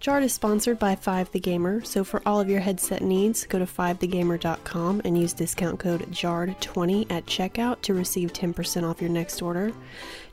[0.00, 3.58] Jard is sponsored by 5 The Gamer, so for all of your headset needs, go
[3.58, 9.42] to 5thegamer.com and use discount code JARD20 at checkout to receive 10% off your next
[9.42, 9.72] order.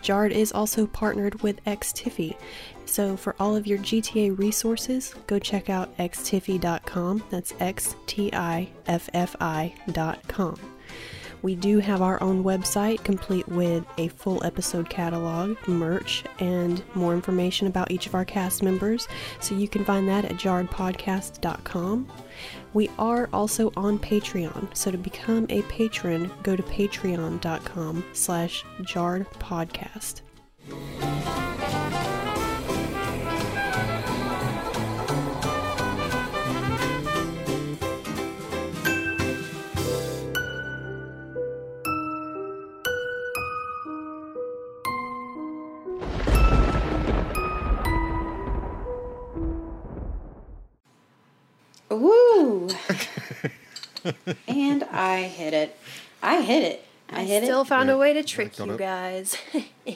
[0.03, 2.37] Jard is also partnered with XTiffy,
[2.85, 7.23] so for all of your GTA resources, go check out xtiffy.com.
[7.31, 10.74] That's X T I F F I.com.
[11.45, 17.13] We do have our own website complete with a full episode catalog, merch, and more
[17.13, 19.07] information about each of our cast members.
[19.41, 22.07] So you can find that at jarredpodcast.com.
[22.73, 24.75] We are also on Patreon.
[24.75, 30.21] So to become a patron, go to patreon.com slash jarredpodcast.
[51.95, 52.67] Woo!
[54.47, 55.79] and I hit it.
[56.21, 56.85] I hit it.
[57.09, 57.67] I hit Still it.
[57.67, 58.77] found a way to trick you it.
[58.77, 59.37] guys.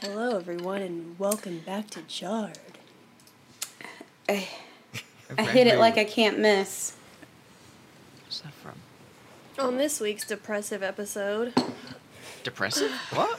[0.00, 2.58] Hello, everyone, and welcome back to Jarred.
[4.28, 4.44] I
[5.36, 6.96] hit it like I can't miss.
[8.24, 8.72] Where's that from?
[9.64, 11.54] On this week's depressive episode,
[12.42, 12.90] Depressive?
[13.12, 13.38] what?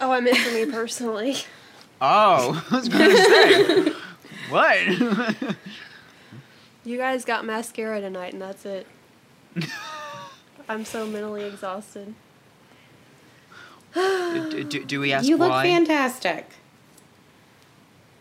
[0.00, 1.36] oh, I meant for me personally.
[2.00, 3.92] Oh, I was going to say.
[4.52, 5.56] what?
[6.84, 8.88] You guys got mascara tonight, and that's it.
[10.68, 12.14] I'm so mentally exhausted.
[13.94, 15.62] do, do, do we ask You look why?
[15.64, 16.48] fantastic.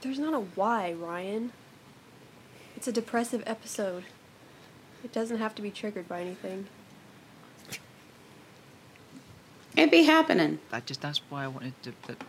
[0.02, 1.54] There's not a why, Ryan.
[2.76, 4.04] It's a depressive episode.
[5.04, 6.68] It doesn't have to be triggered by anything.
[9.76, 10.60] It be happening.
[10.70, 11.94] That just that's why I wanted to.
[12.08, 12.24] That,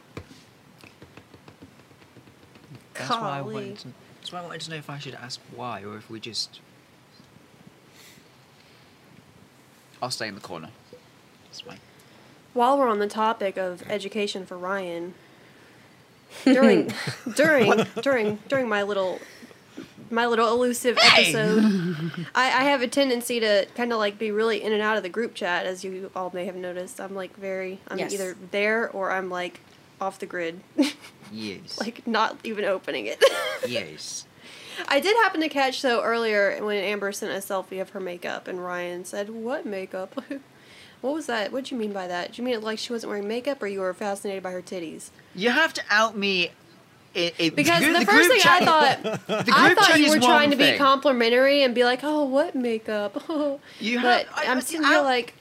[3.08, 3.88] that's why I wanted to.
[4.20, 6.60] That's why I wanted to know if I should ask why or if we just.
[10.00, 10.70] I'll stay in the corner.
[11.48, 11.78] It's fine.
[12.54, 15.14] While we're on the topic of education for Ryan,
[16.44, 16.92] during
[17.34, 19.20] during during during my little
[20.10, 21.22] my little elusive Hey!
[21.34, 24.96] episode, I, I have a tendency to kind of like be really in and out
[24.96, 27.00] of the group chat, as you all may have noticed.
[27.00, 28.12] I'm like very I'm Yes.
[28.12, 29.60] either there or I'm like
[30.02, 30.60] off the grid,
[31.30, 31.78] Yes.
[31.80, 33.22] like not even opening it.
[33.66, 34.26] yes.
[34.88, 38.48] I did happen to catch though earlier when Amber sent a selfie of her makeup,
[38.48, 40.20] and Ryan said, "What makeup?
[41.00, 41.52] what was that?
[41.52, 42.32] What do you mean by that?
[42.32, 44.62] Do you mean it like she wasn't wearing makeup, or you were fascinated by her
[44.62, 46.50] titties?" You have to out me.
[47.14, 50.10] i i Because group- the, first thing chat- I thought, the I thought chat you
[50.10, 50.78] were trying one to be thing.
[50.78, 53.22] complimentary and be like, "Oh, what makeup?"
[53.78, 55.34] You but have- I- I'm I- sitting I- here like,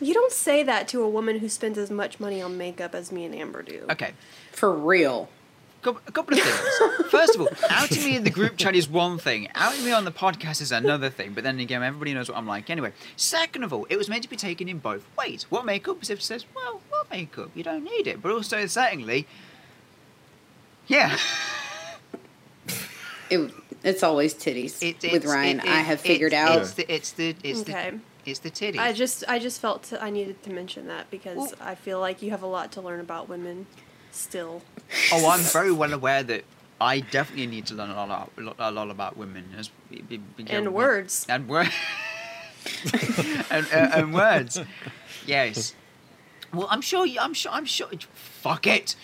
[0.00, 3.12] you don't say that to a woman who spends as much money on makeup as
[3.12, 3.84] me and Amber do.
[3.90, 4.12] Okay.
[4.52, 5.28] For real.
[5.86, 7.10] A couple of things.
[7.10, 9.48] First of all, outing me in the group chat is one thing.
[9.54, 11.34] Outing me on the podcast is another thing.
[11.34, 12.92] But then again, everybody knows what I'm like anyway.
[13.16, 15.44] Second of all, it was meant to be taken in both ways.
[15.50, 15.98] What makeup?
[16.00, 17.50] As if it says, well, what makeup?
[17.54, 18.22] You don't need it.
[18.22, 19.26] But also, secondly,
[20.86, 21.18] yeah.
[23.30, 23.50] It,
[23.82, 25.60] it's always titties It, with Ryan.
[25.60, 26.62] it- I it- have it- figured out.
[26.62, 27.90] It's the, it's the, it's Okay.
[27.90, 28.78] the, it's the titty.
[28.78, 32.00] I just, I just felt t- I needed to mention that because Well- I feel
[32.00, 33.66] like you have a lot to learn about women,
[34.12, 34.62] still.
[35.12, 36.44] Oh, I'm very well aware that
[36.80, 40.16] I definitely need to learn a lot, about, a lot about women as be- be-
[40.18, 41.26] be- And words.
[41.28, 41.70] and words
[43.50, 44.60] and, uh, and words.
[45.26, 45.74] Yes.
[46.52, 47.04] Well, I'm sure.
[47.06, 47.52] You, I'm sure.
[47.52, 47.88] I'm sure.
[48.12, 48.96] Fuck it.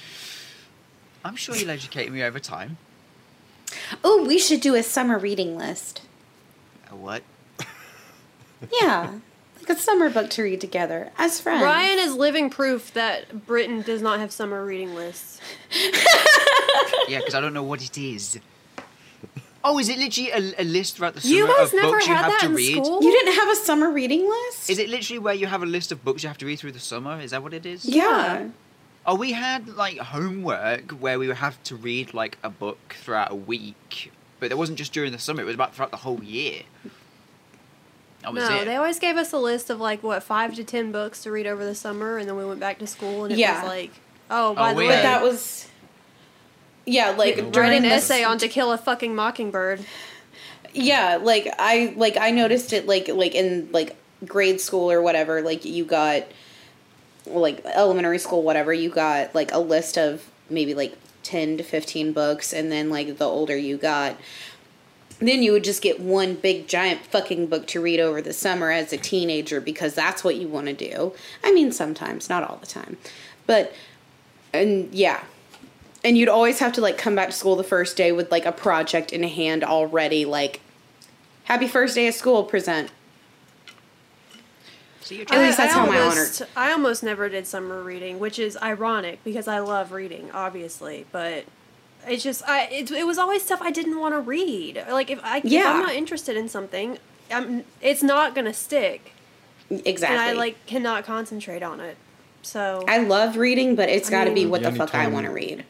[1.25, 2.79] I'm sure you'll educate me over time.
[4.03, 6.03] Oh, we should do a summer reading list.
[6.91, 7.23] A what?
[8.81, 9.13] Yeah.
[9.59, 11.63] like a summer book to read together as friends.
[11.63, 15.41] Ryan is living proof that Britain does not have summer reading lists.
[17.09, 18.39] Yeah, because I don't know what it is.
[19.63, 22.07] Oh, is it literally a, a list throughout the summer You guys of never books
[22.07, 22.85] you had have that to in read?
[22.85, 23.03] school?
[23.03, 24.71] You didn't have a summer reading list?
[24.71, 26.73] Is it literally where you have a list of books you have to read through
[26.73, 27.21] the summer?
[27.21, 27.85] Is that what it is?
[27.85, 28.49] Yeah.
[29.05, 33.31] Oh, we had like homework where we would have to read like a book throughout
[33.33, 36.23] a week, but it wasn't just during the summer; it was about throughout the whole
[36.23, 36.63] year.
[38.23, 38.65] That was No, it.
[38.67, 41.47] they always gave us a list of like what five to ten books to read
[41.47, 43.63] over the summer, and then we went back to school, and it Yeah.
[43.63, 43.91] was like,
[44.31, 45.67] oh, by Oh, the way, But that was.
[46.87, 49.85] Yeah, like write during an essay on To Kill a Fucking Mockingbird.
[50.73, 55.41] Yeah, like I like I noticed it like like in like grade school or whatever.
[55.43, 56.25] Like you got
[57.27, 58.73] like elementary school, whatever.
[58.73, 63.19] You got like a list of maybe like ten to fifteen books, and then like
[63.19, 64.17] the older you got,
[65.29, 68.71] then you would just get one big giant fucking book to read over the summer
[68.71, 71.13] as a teenager because that's what you want to do.
[71.45, 72.97] I mean, sometimes, not all the time,
[73.47, 73.75] but
[74.53, 75.23] and yeah.
[76.03, 78.47] and you'd always have to like come back to school the first day with like
[78.47, 80.61] a project in hand already like
[81.45, 82.91] happy first day of school present
[85.03, 88.57] So At least that's how my almost, I almost never did summer reading, which is
[88.63, 91.45] ironic because I love reading, obviously, but
[92.07, 94.85] it's just I it, it was always stuff I didn't want to read.
[94.91, 95.73] Like if I if Yeah.
[95.73, 96.99] I'm not interested in something,
[97.31, 99.13] I'm it's not gonna stick,
[99.71, 101.97] exactly and I like cannot concentrate on it.
[102.43, 105.07] So I love reading but it's got to be what The the only fuck i
[105.07, 105.65] want to read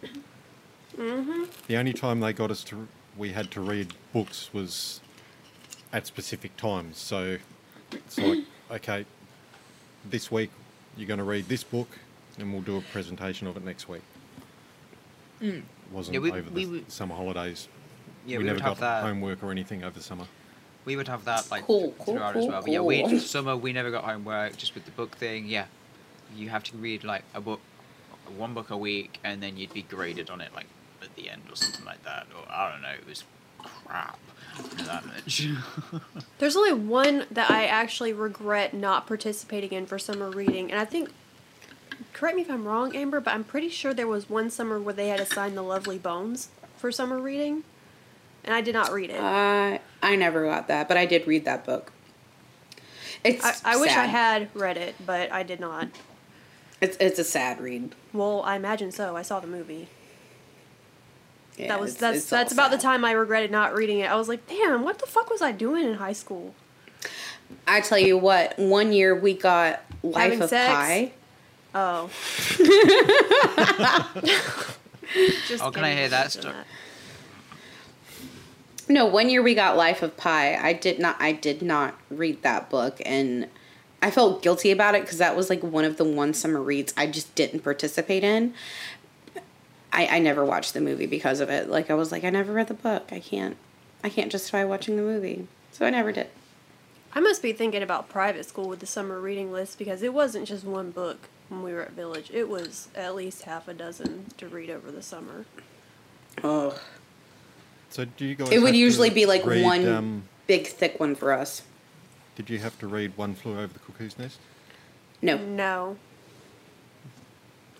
[0.96, 1.48] Mhm.
[1.66, 2.86] The only time they got us to,
[3.16, 5.00] we had to read books was
[5.92, 6.98] at specific times.
[6.98, 7.38] So
[7.90, 8.40] it's like,
[8.70, 9.06] okay,
[10.04, 10.50] this week
[10.96, 11.88] you're going to read this book,
[12.38, 14.02] and we'll do a presentation of it next week.
[15.90, 17.68] Wasn't Yeah, we- over the we would- summer holidays.
[18.26, 19.02] Yeah, we, we never got that.
[19.02, 20.26] homework or anything over summer.
[20.84, 22.62] We would have that like Cool, cool, throughout as well.
[22.62, 23.18] But yeah, we cool.
[23.18, 25.46] summer we never got homework just with the book thing.
[25.46, 25.66] Yeah,
[26.36, 27.60] you have to read like a book,
[28.36, 30.66] one book a week, and then you'd be graded on it like
[31.02, 32.26] at the end or something like that.
[32.36, 32.90] Or I don't know.
[32.90, 33.24] It was
[33.58, 34.18] crap.
[34.86, 35.46] That much.
[36.38, 40.84] There's only one that I actually regret not participating in for summer reading, and I
[40.84, 41.10] think.
[42.20, 44.92] Correct me if I'm wrong, Amber, but I'm pretty sure there was one summer where
[44.92, 47.64] they had assigned The Lovely Bones for summer reading,
[48.44, 49.18] and I did not read it.
[49.18, 51.92] uh, i never got that but i did read that book
[53.24, 55.88] it's I, I wish I had read it, but I did not.
[56.82, 59.16] it's, it's a sad read Well, I imagine so.
[59.16, 59.88] I saw the movie.
[61.56, 64.10] Yeah, that was it's- that's it's that's about the time I regretted not reading it.
[64.10, 66.54] I was like, damn, what the fuck was I doing in high school?
[67.66, 70.68] I tell you what, one year we got Life Having of sex?
[70.74, 71.12] Pi.
[71.74, 72.10] Oh.
[75.46, 76.54] Just Oh, can I hear that story?
[78.88, 80.56] No, one year we got Life of Pi.
[80.56, 81.16] I did not.
[81.20, 83.46] I did not read that book, and
[84.02, 86.92] I felt guilty about it because that was like one of the one summer reads
[86.96, 88.52] I just didn't participate in.
[89.92, 91.68] I I never watched the movie because of it.
[91.68, 93.10] Like I was like I never read the book.
[93.12, 93.56] I can't.
[94.02, 96.28] I can't justify watching the movie, so I never did.
[97.12, 100.48] I must be thinking about private school with the summer reading list because it wasn't
[100.48, 102.30] just one book when we were at Village.
[102.32, 105.44] It was at least half a dozen to read over the summer.
[106.42, 106.80] Oh,
[107.90, 108.50] So do you guys?
[108.50, 111.62] it would usually be like read, one Um, big thick one for us.
[112.36, 114.38] did you have to read One Flew Over the Cuckoo's Nest?
[115.20, 115.96] No, No.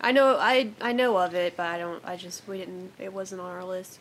[0.03, 3.13] I know I I know of it, but I don't I just we didn't it
[3.13, 3.99] wasn't on our list.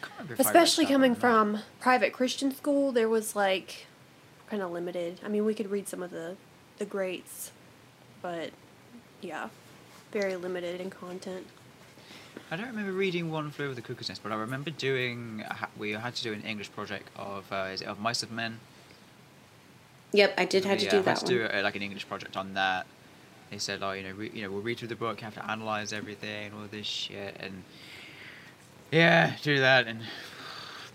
[0.00, 1.44] Can't remember if I read Especially coming one or not.
[1.54, 3.86] from private Christian school, there was like
[4.48, 5.20] kind of limited.
[5.24, 6.36] I mean, we could read some of the
[6.78, 7.50] the greats,
[8.22, 8.50] but
[9.20, 9.48] yeah,
[10.12, 11.46] very limited in content.
[12.50, 15.44] I don't remember reading One Flew Over the Cuckoo's Nest, but I remember doing.
[15.78, 18.58] We had to do an English project of uh, is it of Mice of Men.
[20.12, 21.50] yep, I did have to yeah, do had that to one.
[21.50, 22.86] do uh, like an English project on that.
[23.50, 25.50] They said, oh, you know, re- you know, we'll read through the book, have to
[25.50, 27.64] analyze everything, and all this shit, and
[28.92, 30.00] yeah, do that, and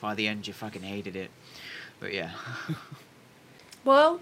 [0.01, 1.31] by the end, you fucking hated it.
[2.00, 2.31] But yeah,
[3.86, 4.19] Well,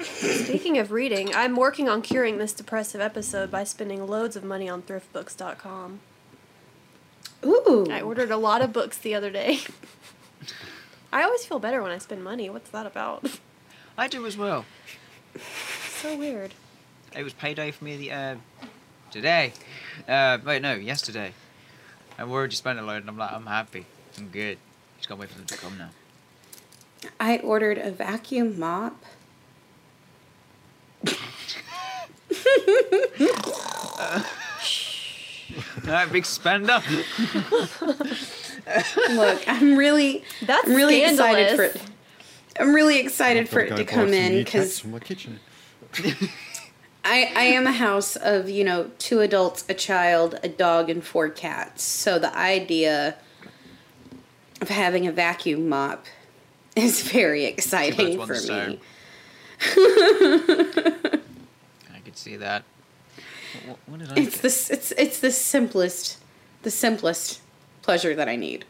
[0.00, 4.68] speaking of reading, I'm working on curing this depressive episode by spending loads of money
[4.68, 6.00] on thriftbooks.com.
[7.44, 9.60] Ooh, I ordered a lot of books the other day.
[11.12, 12.48] I always feel better when I spend money.
[12.48, 13.38] What's that about?
[13.98, 14.64] I do as well.
[16.00, 16.54] so weird.
[17.14, 18.36] It was payday for me the uh,
[19.10, 19.52] today.
[20.08, 21.34] Uh, wait, no, yesterday.
[22.16, 24.58] And we already spent a load, and I'm like, I'm happy, I'm good.
[24.96, 25.90] Just gotta wait for them to come now.
[27.18, 29.04] I ordered a vacuum mop.
[35.84, 36.82] All right, big spender.
[39.10, 41.52] Look, I'm really, That's I'm really scandalous.
[41.52, 41.82] excited for it.
[42.60, 45.40] I'm really excited for gotta it to come in new taps because for my kitchen.
[47.04, 51.02] I, I am a house of you know two adults, a child, a dog, and
[51.04, 51.82] four cats.
[51.82, 53.16] So the idea
[54.60, 56.06] of having a vacuum mop
[56.76, 58.68] is very exciting for stone.
[58.70, 58.80] me.
[59.62, 61.20] I
[62.04, 62.64] could see that.
[63.66, 64.42] What, what did I It's get?
[64.42, 66.18] the it's it's the simplest,
[66.62, 67.40] the simplest
[67.82, 68.64] pleasure that I need.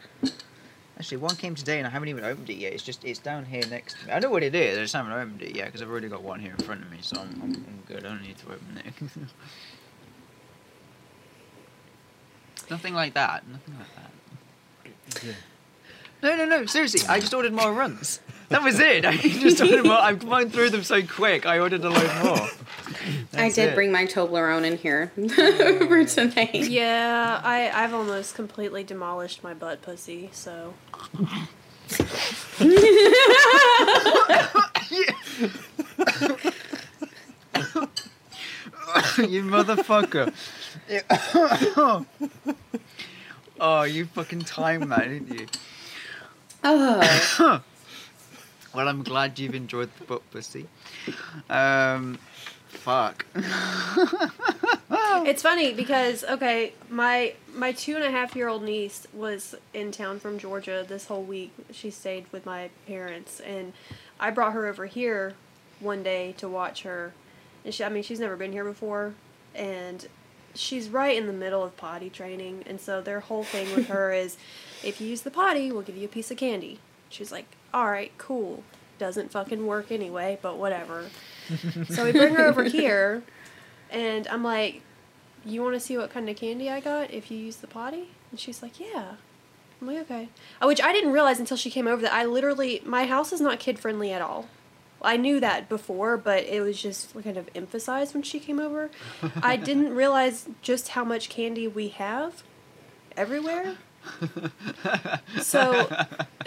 [0.97, 2.73] Actually, one came today and I haven't even opened it yet.
[2.73, 4.13] It's just it's down here next to me.
[4.13, 4.77] I know what it is.
[4.77, 6.91] I just haven't opened it yet because I've already got one here in front of
[6.91, 8.05] me, so I'm, I'm, I'm good.
[8.05, 8.93] I don't need to open it.
[12.69, 13.43] Nothing like that.
[13.47, 14.11] Nothing like that.
[15.25, 15.33] Yeah.
[16.23, 16.65] No, no, no.
[16.65, 18.21] Seriously, I just ordered more runs.
[18.47, 19.03] That was it.
[19.05, 19.97] I just ordered more.
[19.97, 21.45] I've gone through them so quick.
[21.45, 22.47] I ordered a load more.
[23.33, 23.75] I did it.
[23.75, 25.87] bring my Toblerone in here oh.
[25.87, 26.53] for tonight.
[26.53, 30.73] Yeah, I, I've almost completely demolished my butt pussy, so.
[39.17, 40.33] you motherfucker.
[43.59, 45.47] oh, you fucking timed that, didn't you?
[46.63, 47.61] Oh,
[48.73, 50.67] Well, I'm glad you've enjoyed the book, pussy.
[51.49, 52.17] Um,
[52.69, 53.25] fuck.
[55.25, 59.91] It's funny because okay, my my two and a half year old niece was in
[59.91, 61.51] town from Georgia this whole week.
[61.71, 63.73] She stayed with my parents, and
[64.19, 65.35] I brought her over here
[65.79, 67.13] one day to watch her.
[67.63, 69.13] And she, I mean, she's never been here before,
[69.55, 70.05] and
[70.55, 74.11] she's right in the middle of potty training, and so their whole thing with her
[74.23, 74.37] is,
[74.83, 76.79] if you use the potty, we'll give you a piece of candy.
[77.09, 78.63] She's like, all right, cool.
[78.99, 81.09] Doesn't fucking work anyway, but whatever.
[81.89, 83.23] so we bring her over here,
[83.89, 84.81] and I'm like,
[85.45, 88.09] you want to see what kind of candy I got if you use the potty?
[88.31, 89.15] And she's like, yeah.
[89.81, 90.29] I'm like, okay.
[90.61, 93.41] Uh, Which I didn't realize until she came over that I literally, my house is
[93.41, 94.47] not kid friendly at all.
[95.03, 98.89] I knew that before, but it was just kind of emphasized when she came over.
[99.41, 102.43] I didn't realize just how much candy we have
[103.17, 103.75] everywhere.
[105.39, 105.89] So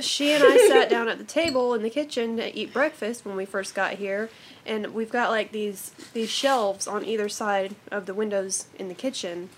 [0.00, 3.36] she and I sat down at the table in the kitchen to eat breakfast when
[3.36, 4.30] we first got here,
[4.64, 8.94] and we've got like these these shelves on either side of the windows in the
[8.94, 9.48] kitchen,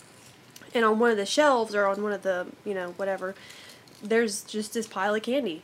[0.74, 3.34] and on one of the shelves or on one of the you know whatever,
[4.02, 5.62] there's just this pile of candy,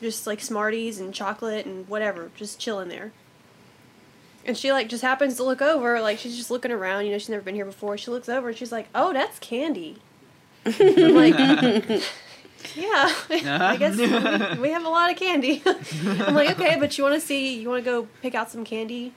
[0.00, 3.12] just like Smarties and chocolate and whatever, just chilling there.
[4.44, 7.06] And she like just happens to look over, like she's just looking around.
[7.06, 7.98] You know, she's never been here before.
[7.98, 9.98] She looks over and she's like, "Oh, that's candy."
[10.66, 11.38] I'm like,
[12.74, 14.56] yeah, I guess we, uh-huh.
[14.60, 15.62] we have a lot of candy.
[16.04, 18.64] I'm like, okay, but you want to see, you want to go pick out some
[18.64, 19.12] candy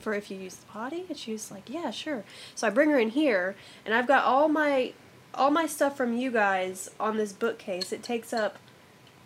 [0.00, 1.06] for if you use the potty?
[1.08, 2.24] And she was like, yeah, sure.
[2.54, 4.92] So I bring her in here, and I've got all my
[5.34, 7.92] all my stuff from you guys on this bookcase.
[7.92, 8.58] It takes up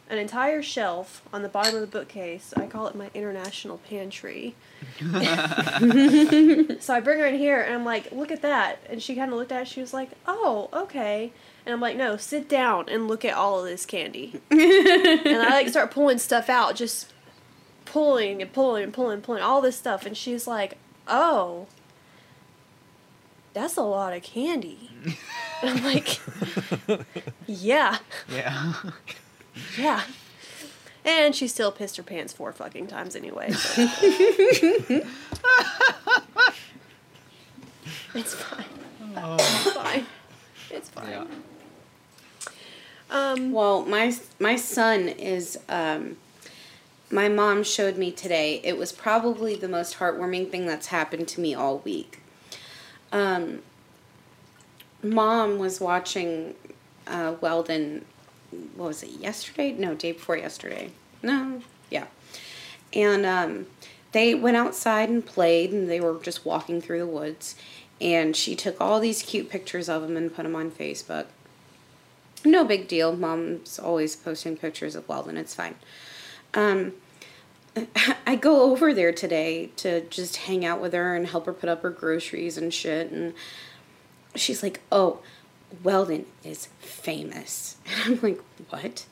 [0.08, 2.54] an entire shelf on the bottom of the bookcase.
[2.56, 4.54] I call it my international pantry.
[5.00, 8.78] so I bring her in here and I'm like, look at that.
[8.88, 9.68] And she kind of looked at it.
[9.68, 11.32] She was like, oh, okay.
[11.64, 14.40] And I'm like, no, sit down and look at all of this candy.
[14.50, 17.12] and I like start pulling stuff out, just
[17.84, 20.06] pulling and pulling and pulling and pulling all this stuff.
[20.06, 21.66] And she's like, oh,
[23.54, 24.90] that's a lot of candy.
[25.62, 26.20] and I'm like,
[27.46, 27.98] yeah,
[28.28, 28.74] Yeah.
[29.78, 30.02] Yeah.
[31.04, 33.52] And she still pissed her pants four fucking times anyway.
[33.52, 33.82] So.
[38.14, 38.64] it's fine.
[39.16, 40.06] It's fine.
[40.70, 41.10] It's fine.
[41.10, 41.24] Yeah.
[43.08, 45.58] Um, well, my my son is.
[45.68, 46.16] Um,
[47.10, 48.60] my mom showed me today.
[48.64, 52.20] It was probably the most heartwarming thing that's happened to me all week.
[53.12, 53.62] Um,
[55.02, 56.54] mom was watching
[57.06, 58.04] uh, Weldon.
[58.50, 59.10] What was it?
[59.10, 59.72] Yesterday?
[59.72, 60.90] No, day before yesterday.
[61.22, 62.06] No, yeah.
[62.92, 63.66] And um,
[64.12, 67.56] they went outside and played, and they were just walking through the woods.
[68.00, 71.26] And she took all these cute pictures of them and put them on Facebook.
[72.44, 73.16] No big deal.
[73.16, 75.36] Mom's always posting pictures of Weldon.
[75.36, 75.74] It's fine.
[76.54, 76.92] Um,
[78.26, 81.68] I go over there today to just hang out with her and help her put
[81.68, 83.10] up her groceries and shit.
[83.10, 83.34] And
[84.34, 85.20] she's like, "Oh,
[85.82, 89.06] Weldon is famous." And I'm like, "What?"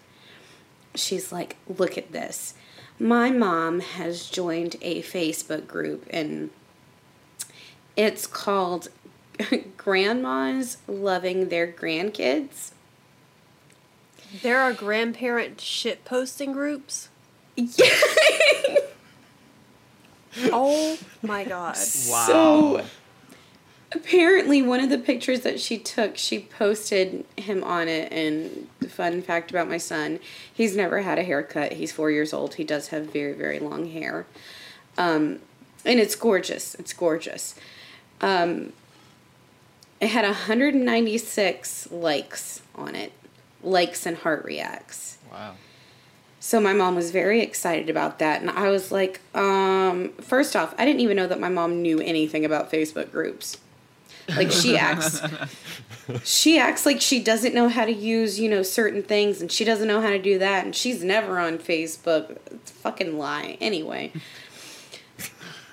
[0.94, 2.54] She's like, "Look at this.
[2.98, 6.50] My mom has joined a Facebook group and
[7.96, 8.88] it's called
[9.76, 12.70] Grandmas Loving Their Grandkids."
[14.42, 17.08] there are grandparent shit posting groups.
[20.36, 20.50] Yeah.
[20.52, 21.76] Oh my god.
[22.08, 22.26] Wow.
[22.26, 22.84] So
[23.94, 28.12] apparently, one of the pictures that she took, she posted him on it.
[28.12, 30.20] And the fun fact about my son,
[30.52, 31.72] he's never had a haircut.
[31.72, 32.54] He's four years old.
[32.54, 34.26] He does have very, very long hair.
[34.98, 35.40] Um,
[35.84, 36.74] and it's gorgeous.
[36.76, 37.54] It's gorgeous.
[38.20, 38.72] Um,
[40.00, 43.12] it had 196 likes on it,
[43.62, 45.18] likes and heart reacts.
[45.30, 45.54] Wow.
[46.40, 50.74] So my mom was very excited about that, and I was like, um, first off,
[50.76, 53.56] I didn't even know that my mom knew anything about Facebook groups.
[54.28, 55.20] Like she acts,
[56.24, 59.64] she acts like she doesn't know how to use, you know, certain things, and she
[59.64, 62.38] doesn't know how to do that, and she's never on Facebook.
[62.46, 63.58] It's a fucking lie.
[63.60, 64.12] Anyway.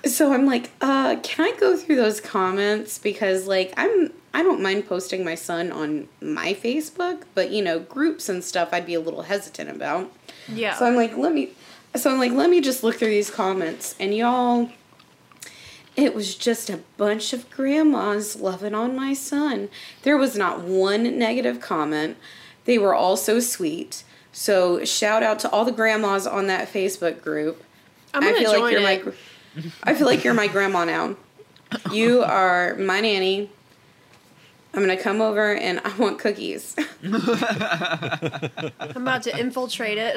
[0.04, 4.62] So I'm like, uh, can I go through those comments because like I'm I don't
[4.62, 8.94] mind posting my son on my Facebook, but you know, groups and stuff I'd be
[8.94, 10.10] a little hesitant about.
[10.48, 10.74] Yeah.
[10.74, 11.50] So I'm like, let me
[11.94, 14.70] so I'm like, let me just look through these comments and y'all
[15.96, 19.68] it was just a bunch of grandmas loving on my son.
[20.02, 22.16] There was not one negative comment.
[22.64, 24.04] They were all so sweet.
[24.32, 27.62] So shout out to all the grandmas on that Facebook group.
[28.14, 28.72] I'm gonna I feel join like
[29.04, 29.14] you're it.
[29.56, 31.16] my I feel like you're my grandma now.
[31.90, 33.50] You are my nanny.
[34.74, 36.74] I'm gonna come over and I want cookies.
[37.04, 37.12] I'm
[38.96, 40.16] about to infiltrate it.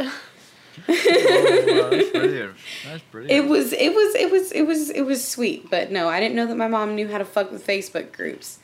[1.28, 2.56] Oh, that's brilliant.
[2.86, 3.46] That's brilliant.
[3.46, 6.36] It was it was it was it was it was sweet, but no, I didn't
[6.36, 8.60] know that my mom knew how to fuck with Facebook groups.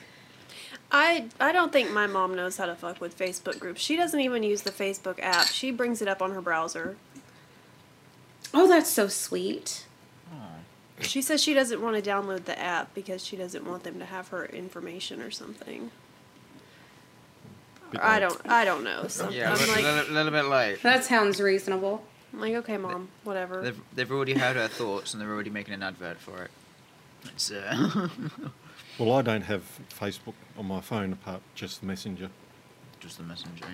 [0.91, 3.81] I I don't think my mom knows how to fuck with Facebook groups.
[3.81, 5.47] She doesn't even use the Facebook app.
[5.47, 6.97] She brings it up on her browser.
[8.53, 9.85] Oh, that's so sweet.
[10.99, 14.05] She says she doesn't want to download the app because she doesn't want them to
[14.05, 15.89] have her information or something.
[17.93, 19.07] Or I don't I don't know.
[19.07, 20.83] Some, yeah, a I'm little, like little, little bit late.
[20.83, 22.03] That sounds reasonable.
[22.33, 23.61] I'm like okay, mom, whatever.
[23.61, 26.51] They've, they've already heard her thoughts and they're already making an advert for it.
[27.25, 28.07] It's uh,
[28.99, 29.63] Well, I don't have
[29.99, 32.29] Facebook on my phone apart just Messenger.
[32.99, 33.65] just the messenger.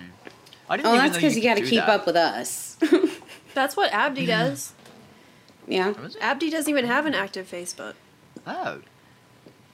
[0.68, 1.88] I didn't Oh, even that's because you, could got to keep that.
[1.88, 2.76] up with us.
[3.54, 4.72] That's what Abdi does.
[5.66, 5.94] yeah.
[5.98, 6.22] Oh, is it?
[6.22, 7.94] Abdi doesn't even have an active Facebook.
[8.46, 8.80] Oh,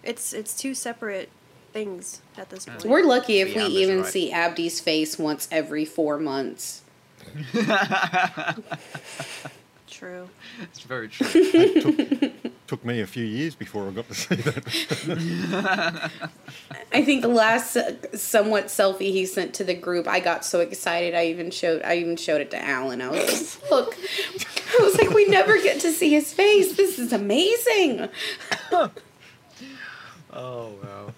[0.04, 1.30] It's it's two separate
[1.72, 2.84] things at this point.
[2.84, 4.06] We're lucky if Yeah, we even right.
[4.12, 6.82] see Abdi's face once every four months.
[9.86, 10.28] True.
[10.60, 11.26] it's very true.
[11.32, 11.82] It
[12.32, 16.10] took, took me a few years before I got to see that.
[16.92, 20.60] I think the last uh, somewhat selfie he sent to the group, I got so
[20.60, 21.14] excited.
[21.14, 21.82] I even showed.
[21.82, 23.00] I even showed it to Alan.
[23.00, 26.76] I was like, "Look!" I was like, "We never get to see his face.
[26.76, 28.08] This is amazing."
[28.72, 28.90] oh
[30.32, 31.14] wow.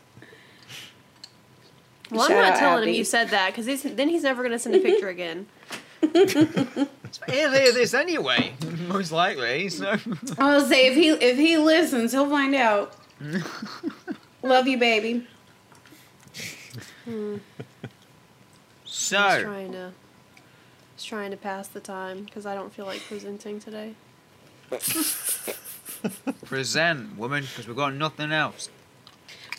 [2.10, 4.74] Well, I'm not out telling him you said that because then he's never gonna send
[4.74, 5.46] a picture again.
[7.28, 8.52] He'll hear this anyway,
[8.88, 9.68] most likely.
[9.68, 9.96] So.
[10.38, 12.94] I'll say if he if he listens, he'll find out.
[14.42, 15.26] Love you, baby.
[17.04, 17.36] Hmm.
[17.82, 19.92] He's So, trying to
[20.96, 23.94] he's trying to pass the time because I don't feel like presenting today.
[26.44, 28.68] present, woman, because we've got nothing else.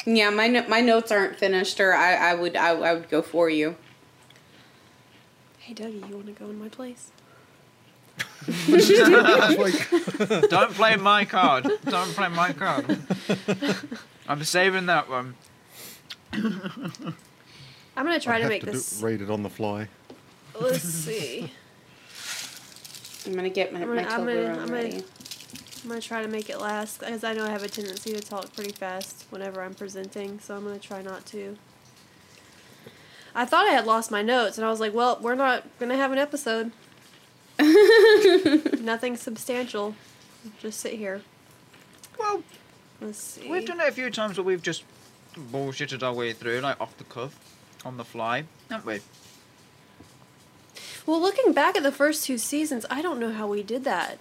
[0.06, 3.22] Yeah, my no- my notes aren't finished, or I, I would I, I would go
[3.22, 3.76] for you.
[5.68, 7.12] Hey Dougie, you want to go in my place?
[10.50, 11.70] Don't play my card.
[11.84, 12.98] Don't play my card.
[14.30, 15.36] I'm saving that one.
[16.32, 16.54] I'm
[17.98, 19.02] gonna try I'd to have make do- this.
[19.04, 19.90] read it on the fly.
[20.58, 21.52] Let's see.
[23.26, 25.04] I'm gonna get my, I'm my gonna- I'm gonna- I'm gonna- ready.
[25.84, 28.22] I'm gonna try to make it last because I know I have a tendency to
[28.22, 31.58] talk pretty fast whenever I'm presenting, so I'm gonna try not to.
[33.38, 35.96] I thought I had lost my notes, and I was like, "Well, we're not gonna
[35.96, 36.72] have an episode.
[38.82, 39.96] Nothing substantial.
[40.60, 41.22] Just sit here.
[42.20, 42.42] Well,
[43.00, 44.84] Let's see." we've done it a few times where we've just
[45.36, 47.38] bullshitted our way through, like off the cuff,
[47.86, 49.02] on the fly, haven't we?
[51.06, 54.18] Well, looking back at the first two seasons, I don't know how we did that.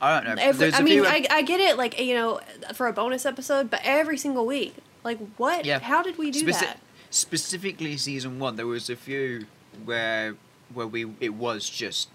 [0.00, 0.42] I don't know.
[0.42, 2.40] Every, There's I a mean, I, I get it, like you know,
[2.74, 5.64] for a bonus episode, but every single week, like what?
[5.64, 5.78] Yeah.
[5.78, 6.80] How did we do Speci- that?
[7.10, 9.46] Specifically, season one, there was a few
[9.84, 10.36] where
[10.72, 12.08] where we it was just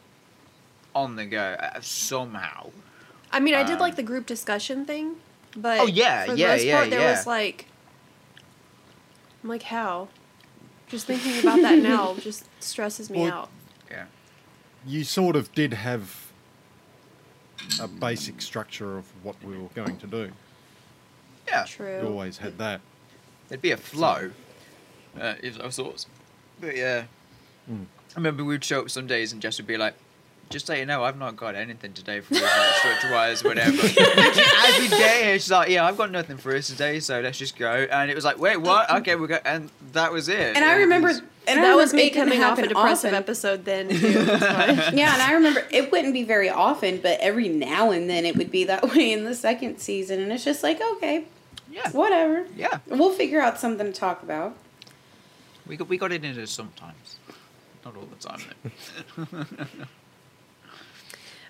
[0.94, 2.70] on the go uh, somehow.
[3.32, 5.18] I mean, I did Um, like the group discussion thing,
[5.58, 7.66] but Oh, yeah, for the yeah, most yeah, part, there was like,
[9.44, 10.08] I'm like, how?
[10.88, 13.50] Just thinking about that now just stresses me Well, out.
[13.92, 14.06] Yeah.
[14.88, 16.28] You sort of did have
[17.82, 20.32] a basic structure of what we were going to do.
[21.48, 21.66] Yeah.
[21.66, 22.02] True.
[22.02, 22.80] You always had that.
[23.50, 24.32] There'd be a flow,
[25.20, 26.06] uh, if of sorts.
[26.62, 27.04] But yeah,
[27.70, 27.86] Mm.
[28.12, 29.96] I remember we'd show up some days and Jess would be like,
[30.52, 34.80] "Just so you know, I've not got anything today for us, like structure-wise, whatever." As
[34.80, 37.72] we get she's like, "Yeah, I've got nothing for us today, so let's just go."
[37.92, 38.90] And it was like, "Wait, what?
[38.98, 40.56] Okay, we go," and that was it.
[40.56, 43.16] And I remember, was- and I that was me coming off a happen depressive often.
[43.16, 43.96] episode then, too.
[44.96, 48.36] Yeah, and I remember it wouldn't be very often, but every now and then it
[48.38, 51.26] would be that way in the second season, and it's just like, okay,
[51.72, 52.46] yeah, whatever.
[52.56, 52.78] yeah.
[52.88, 54.56] We'll figure out something to talk about.
[55.68, 57.18] We got we got it sometimes,
[57.84, 58.42] not all the time.
[59.18, 59.66] Though.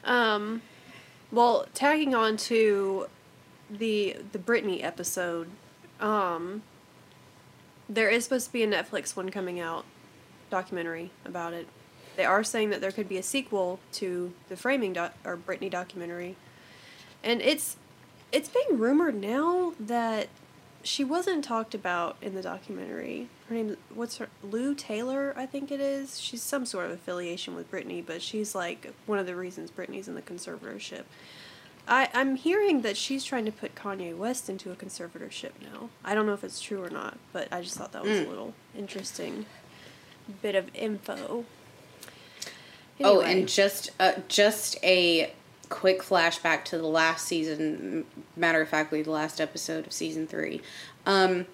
[0.05, 0.61] Um,
[1.31, 3.07] well, tagging on to
[3.69, 5.49] the the Britney episode,
[5.99, 6.61] um,
[7.89, 9.83] there is supposed to be a Netflix one coming out,
[10.49, 11.67] documentary about it.
[12.15, 15.69] They are saying that there could be a sequel to the Framing doc- or Britney
[15.69, 16.35] documentary,
[17.23, 17.75] and it's
[18.31, 20.29] it's being rumored now that
[20.85, 23.27] she wasn't talked about in the documentary.
[23.49, 26.19] Her name, what's her, Lou Taylor, I think it is.
[26.19, 30.07] She's some sort of affiliation with Britney, but she's like one of the reasons Britney's
[30.07, 31.03] in the conservatorship.
[31.87, 35.89] I, I'm hearing that she's trying to put Kanye West into a conservatorship now.
[36.03, 38.23] I don't know if it's true or not, but I just thought that was a
[38.23, 38.29] Mm.
[38.29, 39.45] little interesting
[40.41, 41.45] bit of info.
[43.03, 45.33] Oh, and just uh, just a
[45.75, 48.05] quick flashback to the last season.
[48.35, 50.61] Matter of factly, the last episode of season three.
[51.05, 51.45] Um,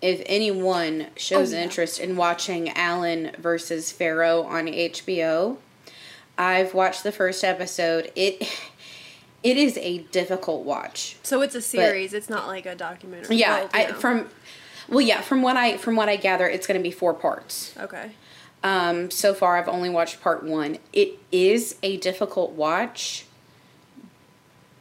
[0.00, 1.62] if anyone shows Oh, yeah.
[1.64, 5.58] interest in watching Allen versus Farrow on HBO,
[6.38, 8.10] I've watched the first episode.
[8.16, 8.42] It
[9.42, 11.16] it is a difficult watch.
[11.22, 12.14] So it's a series.
[12.14, 13.36] it's not like a documentary.
[13.36, 13.94] Yeah, Well, I, no.
[13.94, 14.28] from
[14.88, 17.74] well, yeah, from what I from what I gather, it's going to be four parts.
[17.78, 18.12] okay.
[18.62, 20.76] Um, so far, I've only watched part one.
[20.92, 23.24] It is a difficult watch,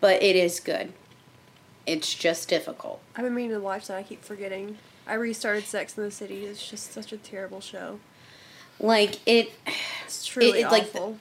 [0.01, 0.93] but it is good.
[1.85, 3.01] It's just difficult.
[3.15, 3.97] I've been meaning to watch that.
[3.97, 4.77] I keep forgetting.
[5.07, 6.45] I restarted Sex in the City.
[6.45, 7.99] It's just such a terrible show.
[8.79, 9.51] Like it,
[10.05, 11.17] It's truly it- like, awful.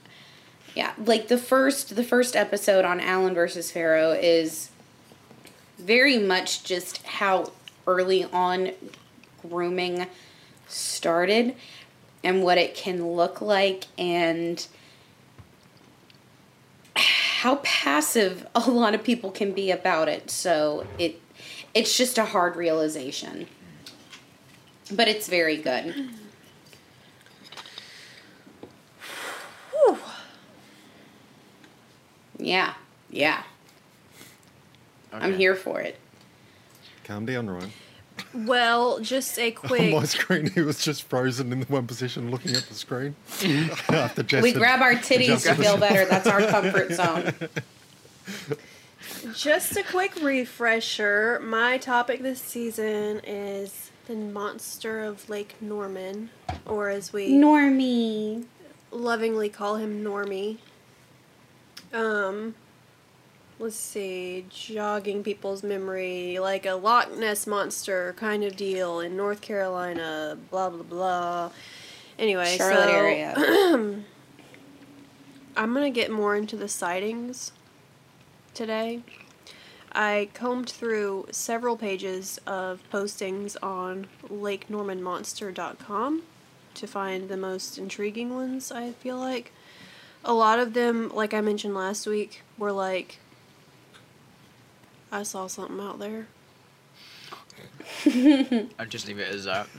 [0.74, 0.92] yeah.
[1.02, 4.70] Like the first the first episode on Allen versus Farrow is
[5.78, 7.52] very much just how
[7.86, 8.72] early on
[9.48, 10.06] grooming
[10.66, 11.54] started
[12.22, 14.66] and what it can look like and
[17.38, 20.30] how passive a lot of people can be about it.
[20.30, 21.20] So it
[21.74, 23.46] it's just a hard realization.
[24.90, 26.10] But it's very good.
[29.70, 29.98] Whew.
[32.38, 32.74] Yeah.
[33.10, 33.42] Yeah.
[35.12, 35.98] I'm here for it.
[37.04, 37.70] Calm down, Ryan.
[38.46, 39.92] Well, just a On quick.
[39.94, 43.14] my screen, he was just frozen in the one position looking at the screen.
[43.88, 46.04] After Jess We grab our titties to feel better.
[46.04, 47.32] That's our comfort zone.
[49.34, 51.40] Just a quick refresher.
[51.42, 56.30] My topic this season is the monster of Lake Norman,
[56.66, 58.44] or as we Normie.
[58.90, 60.58] lovingly call him Normie.
[61.92, 62.54] Um,
[63.58, 69.40] let's see, jogging people's memory, like a Loch Ness monster kind of deal in North
[69.40, 70.38] Carolina.
[70.50, 71.50] Blah blah blah.
[72.18, 73.34] Anyway, Charlotte so area.
[75.56, 77.52] I'm gonna get more into the sightings
[78.54, 79.02] today.
[79.92, 86.22] I combed through several pages of postings on LakeNormanMonster.com
[86.74, 89.52] to find the most intriguing ones, I feel like.
[90.24, 93.18] A lot of them, like I mentioned last week, were like,
[95.10, 96.26] I saw something out there.
[98.78, 99.66] I'll just leave it as that.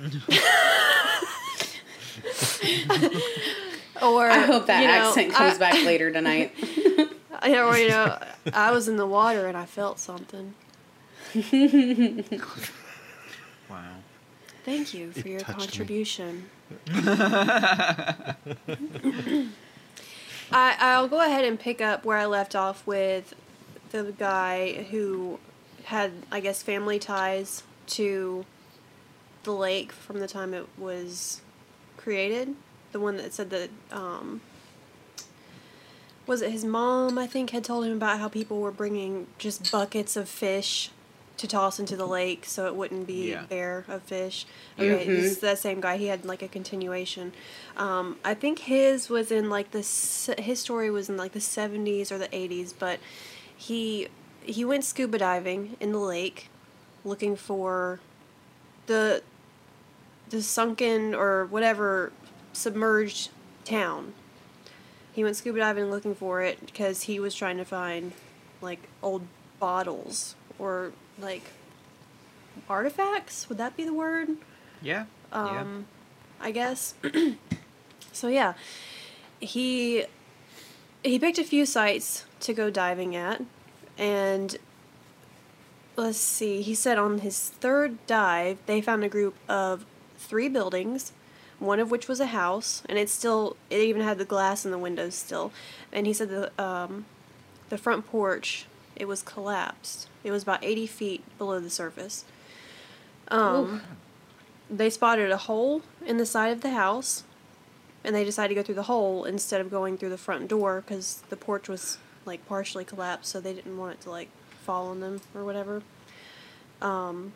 [4.02, 6.54] Or, I hope that you know, accent comes I- back later tonight.
[7.42, 8.18] I, or, you know,
[8.54, 10.54] I was in the water and I felt something.
[13.70, 13.96] wow.
[14.64, 16.50] Thank you for It your contribution.
[20.52, 23.34] I, I'll go ahead and pick up where I left off with
[23.92, 25.40] the guy who
[25.86, 28.46] had, I guess, family ties to
[29.44, 31.42] the lake from the time it was
[31.98, 32.56] created.
[32.92, 34.42] The one that said that, um,
[36.28, 39.72] was it his mom, I think, had told him about how people were bringing just
[39.72, 40.92] buckets of fish
[41.38, 43.44] to toss into the lake so it wouldn't be Yeah.
[43.50, 44.46] bare of fish.
[44.78, 44.92] Yeah.
[44.92, 45.96] Okay, this is that same guy.
[45.98, 47.32] He had like a continuation.
[47.78, 49.80] Um, I think his was in like the
[50.38, 53.00] his story was in like the seventies or the eighties, but
[53.60, 54.08] he
[54.42, 56.50] he went scuba diving in the lake,
[57.04, 58.00] looking for
[58.86, 59.22] the
[60.30, 62.14] the sunken or whatever
[62.54, 63.32] submerged
[63.66, 64.14] town.
[65.12, 68.14] He went scuba diving looking for it because he was trying to find
[68.62, 69.24] like old
[69.60, 71.44] bottles or like
[72.70, 73.50] artifacts.
[73.50, 74.30] Would that be the word?
[74.82, 75.06] Yeah.
[75.34, 75.62] yeah.
[75.62, 75.86] um,
[76.40, 76.94] I guess.
[78.14, 78.54] so yeah,
[79.42, 80.06] he
[81.04, 83.42] he picked a few sites to go diving at,
[83.98, 84.58] and
[85.96, 86.62] let's see.
[86.62, 89.86] He said on his third dive, they found a group of
[90.18, 91.12] three buildings,
[91.60, 94.72] one of which was a house, and it still it even had the glass in
[94.72, 95.52] the windows still.
[95.92, 97.06] And he said the um,
[97.70, 100.08] the front porch it was collapsed.
[100.24, 102.26] It was about eighty feet below the surface.
[103.30, 103.82] Um,
[104.70, 107.24] they spotted a hole in the side of the house
[108.04, 110.82] and they decided to go through the hole instead of going through the front door
[110.82, 114.30] because the porch was like partially collapsed so they didn't want it to like
[114.64, 115.82] fall on them or whatever.
[116.82, 117.34] Um,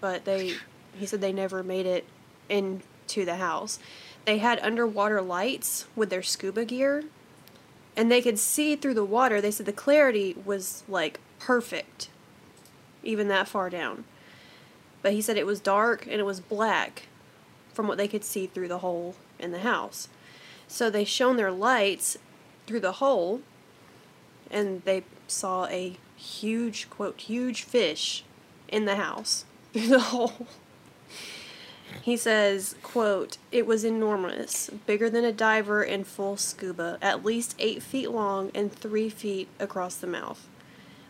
[0.00, 0.54] but they
[0.96, 2.04] he said they never made it
[2.48, 3.78] into the house.
[4.24, 7.04] They had underwater lights with their scuba gear
[7.96, 9.40] and they could see through the water.
[9.40, 12.08] They said the clarity was like perfect
[13.02, 14.04] even that far down.
[15.02, 17.04] But he said it was dark and it was black
[17.72, 20.08] from what they could see through the hole in the house.
[20.68, 22.16] So they shone their lights
[22.66, 23.40] through the hole
[24.52, 28.24] and they saw a huge, quote, huge fish
[28.68, 30.46] in the house through the hole.
[32.00, 37.54] He says, quote, it was enormous, bigger than a diver in full scuba, at least
[37.58, 40.48] eight feet long and three feet across the mouth.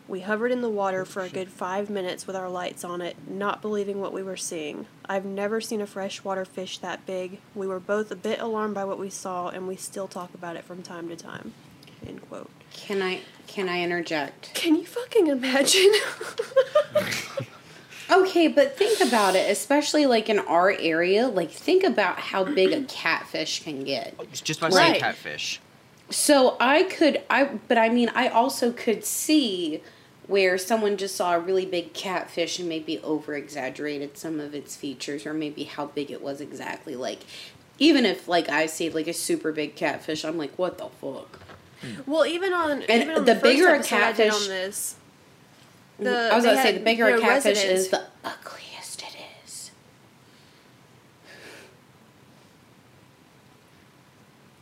[0.07, 3.15] We hovered in the water for a good five minutes with our lights on it,
[3.27, 4.85] not believing what we were seeing.
[5.05, 7.39] I've never seen a freshwater fish that big.
[7.55, 10.57] We were both a bit alarmed by what we saw, and we still talk about
[10.57, 11.53] it from time to time.
[12.07, 12.49] End quote.
[12.73, 14.53] Can I can I interject?
[14.53, 15.91] Can you fucking imagine?
[18.11, 22.71] Okay, but think about it, especially like in our area, like think about how big
[22.71, 24.13] a catfish can get.
[24.19, 24.99] Oh, just by to say Right.
[24.99, 25.59] catfish.
[26.09, 29.81] So I could I but I mean I also could see
[30.27, 34.75] where someone just saw a really big catfish and maybe over exaggerated some of its
[34.75, 37.19] features or maybe how big it was exactly like
[37.79, 41.39] even if like I see like a super big catfish, I'm like, what the fuck?
[41.83, 42.07] Mm.
[42.07, 44.95] well, even on And even on the the, bigger a first episode catfish- on this,
[45.99, 49.15] I was gonna say the bigger a catfish residents- is, the ugliest it
[49.45, 49.71] is.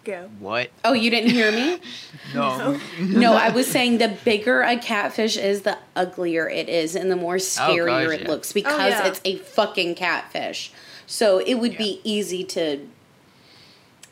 [0.04, 0.30] Go.
[0.40, 0.72] What?
[0.84, 1.80] Oh, you didn't hear me?
[2.34, 2.80] No.
[2.98, 7.18] no, I was saying the bigger a catfish is, the uglier it is, and the
[7.18, 8.28] more oh, scarier gosh, it yeah.
[8.30, 9.08] looks oh, because yeah.
[9.08, 10.72] it's a fucking catfish.
[11.06, 12.88] So it would be easy to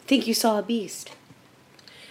[0.06, 1.12] think you saw a beast.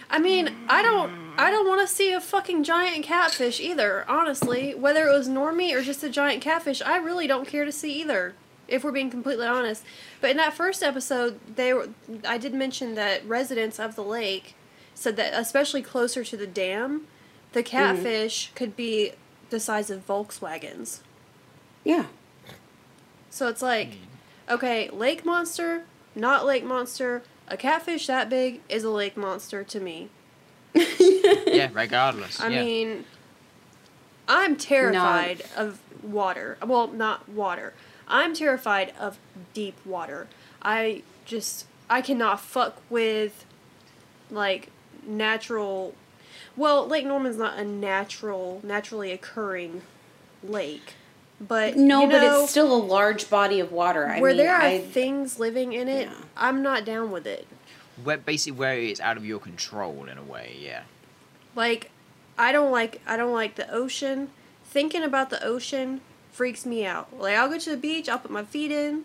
[0.09, 4.05] I mean, I don't, I don't want to see a fucking giant catfish either.
[4.07, 7.71] Honestly, whether it was normie or just a giant catfish, I really don't care to
[7.71, 8.33] see either.
[8.67, 9.83] If we're being completely honest,
[10.21, 11.89] but in that first episode, they were,
[12.23, 14.53] I did mention that residents of the lake
[14.93, 17.07] said that, especially closer to the dam,
[17.53, 17.69] the mm-hmm.
[17.69, 19.13] catfish could be
[19.49, 20.99] the size of Volkswagens.
[21.83, 22.05] Yeah.
[23.31, 24.53] So it's like, mm.
[24.53, 27.23] okay, lake monster, not lake monster.
[27.49, 30.09] A catfish that big is a lake monster to me.
[30.73, 32.39] yeah, regardless.
[32.39, 32.63] I yeah.
[32.63, 33.05] mean,
[34.27, 36.57] I'm terrified of water.
[36.65, 37.73] Well, not water.
[38.07, 39.17] I'm terrified of
[39.53, 40.27] deep water.
[40.61, 43.45] I just I cannot fuck with
[44.29, 44.69] like
[45.05, 45.95] natural.
[46.55, 49.81] Well, Lake Norman's not a natural, naturally occurring
[50.43, 50.93] lake,
[51.39, 54.07] but No, you but it's still a large body of water.
[54.07, 56.07] I where mean, there are I, things living in it.
[56.07, 56.13] Yeah.
[56.35, 57.47] I'm not down with it.
[58.03, 60.55] where basically where it's out of your control in a way.
[60.59, 60.83] Yeah.
[61.55, 61.91] Like,
[62.37, 64.29] I don't like I don't like the ocean.
[64.65, 67.17] Thinking about the ocean freaks me out.
[67.19, 69.03] Like I'll go to the beach, I'll put my feet in,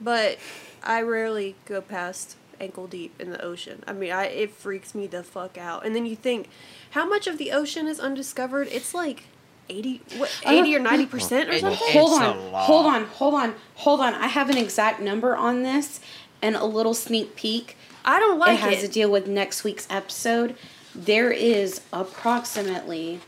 [0.00, 0.38] but
[0.82, 3.82] I rarely go past ankle deep in the ocean.
[3.86, 5.84] I mean, I it freaks me the fuck out.
[5.84, 6.48] And then you think,
[6.92, 8.68] how much of the ocean is undiscovered?
[8.70, 9.24] It's like
[9.68, 11.78] 80 what 80 or 90% or something?
[11.92, 14.14] Hold on, hold on, hold on, hold on.
[14.14, 16.00] I have an exact number on this
[16.42, 17.76] and a little sneak peek.
[18.04, 18.86] I don't like it has it.
[18.88, 20.56] to deal with next week's episode.
[20.94, 23.20] There is approximately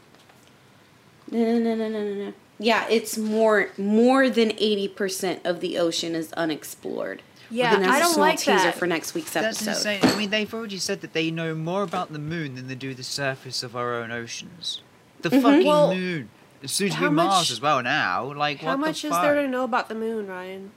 [1.31, 2.33] no no no no no no no.
[2.59, 7.23] Yeah, it's more more than eighty percent of the ocean is unexplored.
[7.49, 8.75] Yeah, But then that's I a don't small like teaser that.
[8.75, 9.93] for next week's That's episode.
[9.95, 10.13] insane.
[10.13, 12.93] I mean, they've already said that they know more about the moon than they do
[12.93, 14.83] the surface of our own oceans.
[15.31, 15.67] The fucking Mm-hmm.
[15.69, 16.29] Well, moon.
[16.63, 18.33] It's soon to how be Mars as well now.
[18.33, 19.23] Like, How what much the is fuck?
[19.23, 20.71] there to know about the moon, Ryan?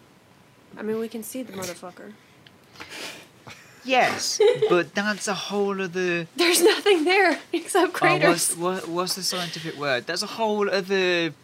[0.77, 2.13] I mean, we can see the motherfucker.
[3.85, 6.27] Yes, but that's a whole other.
[6.35, 8.55] There's nothing there except Oh, craters.
[8.55, 10.05] what's, what, what's the scientific word?
[10.05, 11.33] There's a whole other.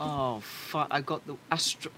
[0.00, 0.88] Oh fuck!
[0.90, 1.92] I got the astro.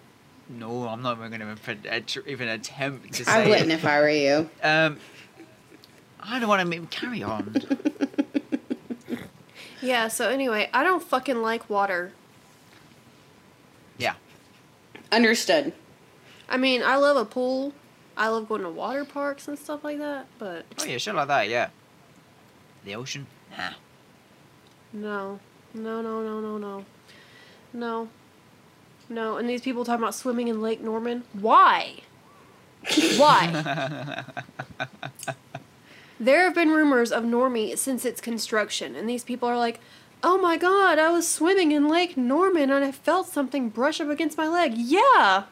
[0.48, 1.56] No, I'm not even going
[2.04, 3.30] to even attempt to say.
[3.32, 4.50] I wouldn't if I were you.
[4.62, 4.98] Um,
[6.22, 7.54] I don't want to make carry on.
[9.82, 12.12] Yeah, so anyway, I don't fucking like water.
[13.98, 14.14] Yeah.
[15.10, 15.72] Understood.
[16.48, 17.72] I mean, I love a pool.
[18.16, 21.26] I love going to water parks and stuff like that, but Oh yeah, shit like
[21.28, 21.48] that.
[21.48, 21.70] Yeah.
[22.84, 23.26] The ocean.
[23.58, 23.70] Nah.
[24.92, 25.40] no.
[25.74, 26.84] No, no, no, no, no.
[27.72, 28.08] No.
[29.08, 31.24] No, and these people talking about swimming in Lake Norman.
[31.32, 32.02] Why?
[33.16, 34.24] Why?
[36.24, 39.80] there have been rumors of Normie since its construction, and these people are like,
[40.22, 44.08] oh my god, I was swimming in Lake Norman and I felt something brush up
[44.08, 44.74] against my leg.
[44.76, 45.44] Yeah!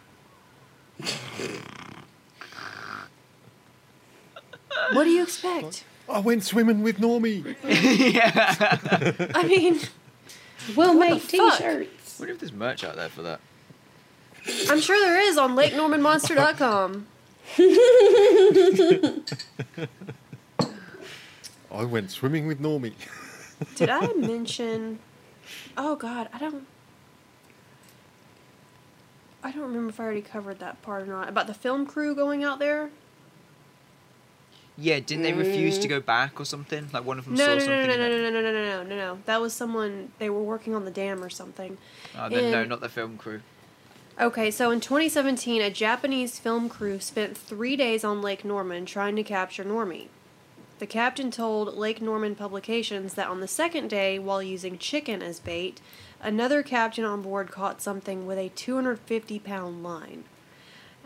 [4.93, 5.85] what do you expect?
[6.09, 7.57] I went swimming with Normie.
[8.15, 9.31] yeah.
[9.35, 9.81] I mean,
[10.77, 12.19] We'll make t-shirts.
[12.19, 13.41] wonder if there's merch out there for that.
[14.69, 17.07] I'm sure there is on LakeNormanMonster.com.
[21.73, 22.95] I went swimming with Normie.
[23.77, 24.99] Did I mention?
[25.77, 26.67] Oh God, I don't.
[29.43, 32.15] I don't remember if I already covered that part or not about the film crew
[32.15, 32.91] going out there.
[34.77, 36.07] Yeah, didn't they refuse to go mm.
[36.07, 36.89] back or something?
[36.93, 37.87] Like one of them No, saw no, no, something.
[37.87, 39.19] no, in no, no, no, no, no, no, no, no.
[39.27, 41.77] That was someone they were working on the dam or something.
[42.17, 43.43] Oh, then, no, not the film crew.
[44.19, 49.17] Okay, so in 2017, a Japanese film crew spent three days on Lake Norman trying
[49.17, 50.09] to capture Normie.
[50.81, 55.39] The captain told Lake Norman Publications that on the second day, while using chicken as
[55.39, 55.79] bait,
[56.23, 60.25] another captain on board caught something with a 250 pound line.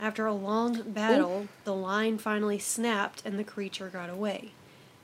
[0.01, 4.53] After a long battle, the line finally snapped and the creature got away.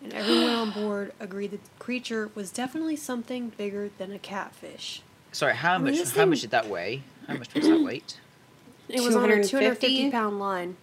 [0.05, 5.03] And everyone on board agreed that the creature was definitely something bigger than a catfish.
[5.33, 5.99] Sorry, how mean, much?
[5.99, 7.03] How thing- much did that weigh?
[7.27, 8.21] How much was that weight?
[8.89, 9.49] It was on a 250?
[9.49, 10.77] 250 pound line.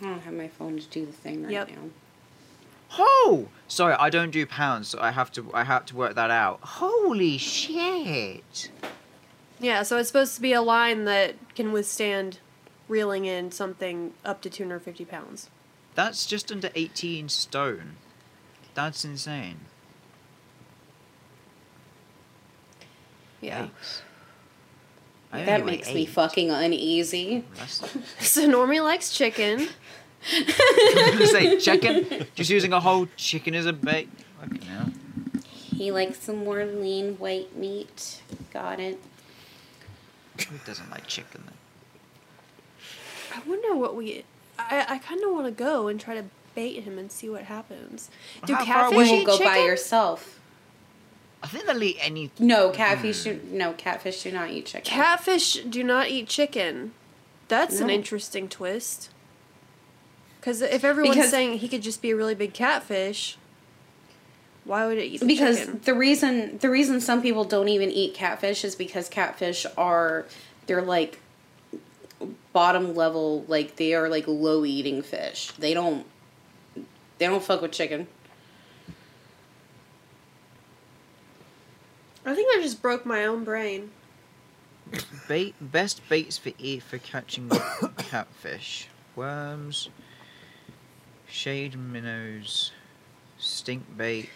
[0.00, 1.68] I don't have my phone to do the thing right Yep.
[1.70, 1.90] now.
[2.98, 5.50] Oh, sorry, I don't do pounds, so I have to.
[5.54, 6.58] I have to work that out.
[6.62, 8.70] Holy shit!
[9.60, 12.38] Yeah, so it's supposed to be a line that can withstand
[12.88, 15.50] reeling in something up to 250 pounds.
[15.94, 17.96] That's just under eighteen stone.
[18.74, 19.60] That's insane.
[23.40, 23.66] Yeah.
[23.66, 24.00] Yikes.
[25.32, 27.44] I That only weigh makes me fucking uneasy.
[28.20, 29.68] So Normie likes chicken.
[30.32, 32.26] I was say chicken.
[32.34, 34.08] Just using a whole chicken as a bait.
[34.40, 34.90] Fucking hell.
[35.76, 38.20] He likes some more lean white meat.
[38.52, 39.00] Got it.
[40.48, 41.42] Who doesn't like chicken?
[41.46, 41.54] Then?
[43.34, 44.24] I wonder what we.
[44.58, 47.44] I, I kind of want to go and try to bait him and see what
[47.44, 48.10] happens.
[48.44, 49.52] Do How catfish You eat will go chicken?
[49.52, 50.39] by yourself.
[51.42, 52.30] I think they'll eat any.
[52.38, 53.20] No, catfish.
[53.20, 53.24] Mm.
[53.24, 54.84] Do, no, catfish do not eat chicken.
[54.84, 56.92] Catfish do not eat chicken.
[57.48, 59.10] That's an interesting twist.
[60.38, 63.36] Because if everyone's Because- saying he could just be a really big catfish,
[64.64, 65.80] why would it eat the because chicken?
[65.84, 70.26] the reason the reason some people don't even eat catfish is because catfish are
[70.66, 71.18] they're like
[72.52, 75.50] bottom level like they are like low eating fish.
[75.58, 76.06] They don't
[77.18, 78.06] they don't fuck with chicken.
[82.24, 83.90] I think I just broke my own brain.
[85.28, 87.48] Bait best baits for eat for catching
[87.96, 89.88] catfish: worms,
[91.28, 92.72] shade minnows,
[93.38, 94.28] stink bait.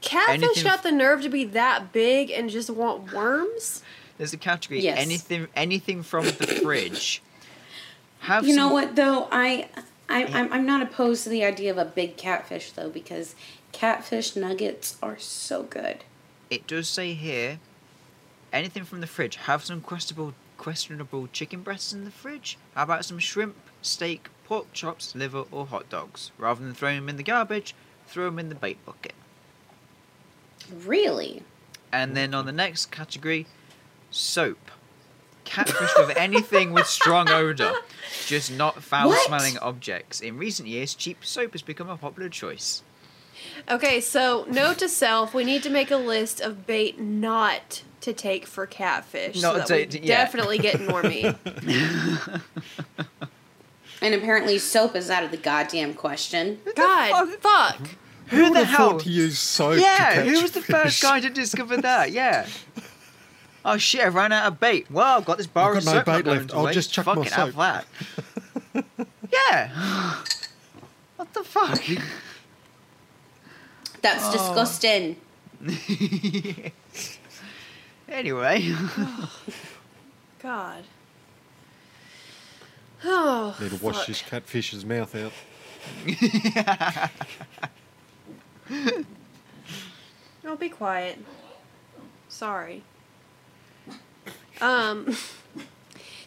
[0.00, 3.82] Catfish Anything- got the nerve to be that big and just want worms?
[4.16, 4.98] There's a category Yes.
[4.98, 7.22] anything anything from the fridge.
[8.20, 9.28] Have You know what though?
[9.30, 9.68] I
[10.08, 13.34] I I'm, I'm not opposed to the idea of a big catfish though because
[13.72, 16.04] catfish nuggets are so good.
[16.50, 17.60] It does say here,
[18.52, 19.36] anything from the fridge.
[19.36, 22.58] Have some questionable questionable chicken breasts in the fridge.
[22.74, 26.32] How about some shrimp, steak, pork chops, liver, or hot dogs?
[26.36, 27.74] Rather than throwing them in the garbage,
[28.06, 29.14] throw them in the bait bucket.
[30.84, 31.42] Really?
[31.92, 33.46] And then on the next category,
[34.10, 34.70] soap.
[35.44, 37.72] Catfish with anything with strong odour,
[38.26, 40.20] just not foul smelling objects.
[40.20, 42.82] In recent years, cheap soap has become a popular choice.
[43.68, 48.12] Okay, so note to self: we need to make a list of bait not to
[48.12, 50.16] take for catfish, Not so that to- we to- yeah.
[50.24, 51.36] definitely get normie.
[54.02, 56.58] And apparently soap is out of the goddamn question.
[56.74, 57.76] God, fuck.
[58.28, 58.92] Who would the hell?
[58.92, 61.02] thought to use soap to Yeah, catch who was the first fish?
[61.02, 62.10] guy to discover that?
[62.12, 62.46] Yeah.
[63.62, 64.00] Oh shit!
[64.00, 64.90] I ran out of bait.
[64.90, 66.06] Well, I've got this bar I've of got no soap.
[66.06, 66.48] not bait going left.
[66.50, 66.74] to I'll waste.
[66.76, 67.84] just chuck my Fucking have that.
[69.30, 69.68] yeah.
[71.16, 71.82] what the fuck?
[74.02, 74.32] That's Oh.
[74.32, 75.16] disgusting.
[78.08, 78.74] anyway,
[80.42, 80.84] God.
[83.04, 83.56] Oh.
[83.60, 84.06] Need to wash fuck.
[84.06, 85.32] this catfish's mouth out.
[90.42, 91.18] Oh, be quiet.
[92.28, 92.82] Sorry.
[94.60, 95.16] Um.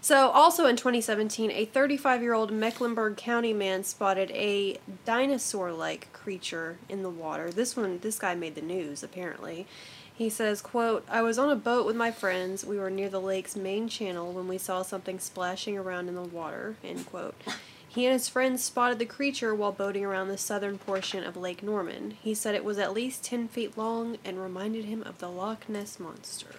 [0.03, 6.11] So, also in 2017, a 35 year old Mecklenburg County man spotted a dinosaur like
[6.11, 7.49] creature in the water.
[7.49, 9.65] This one, this guy made the news, apparently.
[10.13, 12.65] He says, quote, I was on a boat with my friends.
[12.65, 16.21] We were near the lake's main channel when we saw something splashing around in the
[16.21, 17.35] water, end quote.
[17.87, 21.63] He and his friends spotted the creature while boating around the southern portion of Lake
[21.63, 22.17] Norman.
[22.21, 25.69] He said it was at least 10 feet long and reminded him of the Loch
[25.69, 26.55] Ness Monster.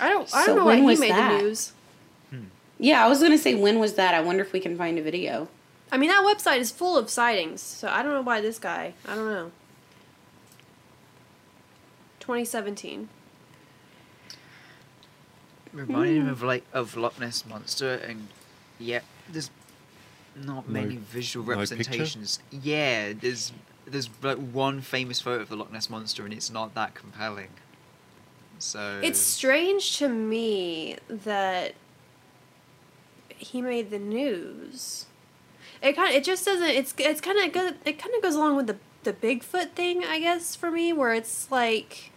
[0.00, 1.38] I don't, I don't know when why he made that?
[1.38, 1.72] the news.
[2.30, 2.44] Hmm.
[2.78, 4.14] Yeah, I was gonna say when was that?
[4.14, 5.48] I wonder if we can find a video.
[5.90, 8.92] I mean, that website is full of sightings, so I don't know why this guy.
[9.06, 9.50] I don't know.
[12.20, 13.08] 2017.
[15.72, 18.28] reminded him of like of Loch Ness monster, and
[18.78, 19.50] yeah, there's
[20.36, 21.74] not No- many visual no picture?
[21.74, 22.38] representations.
[22.50, 23.52] Yeah, there's
[23.86, 27.48] there's like one famous photo of the Loch Ness monster, and it's not that compelling.
[28.58, 31.74] So It's strange to me that
[33.28, 35.06] he made the news.
[35.80, 36.68] It kind of, it just doesn't.
[36.68, 37.76] It's it's kind of good.
[37.84, 41.14] It kind of goes along with the the Bigfoot thing, I guess, for me, where
[41.14, 42.10] it's like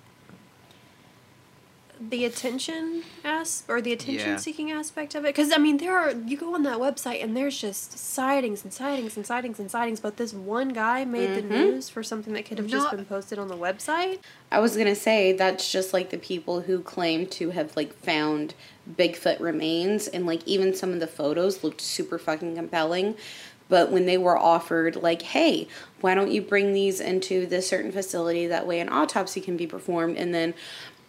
[2.09, 3.95] the attention as or the Yeah.
[3.95, 7.23] attention seeking aspect of it because I mean there are you go on that website
[7.23, 11.35] and there's just sightings and sightings and sightings and sightings, but this one guy made
[11.35, 11.53] the mm-hmm.
[11.53, 14.19] news for something that could have just been posted on the website.
[14.51, 18.55] I was gonna say that's just like the people who claim to have like found
[18.89, 23.15] Bigfoot remains, and like even some of the photos looked super fucking compelling.
[23.69, 25.65] But when they were offered, like, hey,
[26.01, 28.45] why don't you bring these into this certain facility?
[28.45, 30.17] That way an autopsy can be performed.
[30.17, 30.53] And then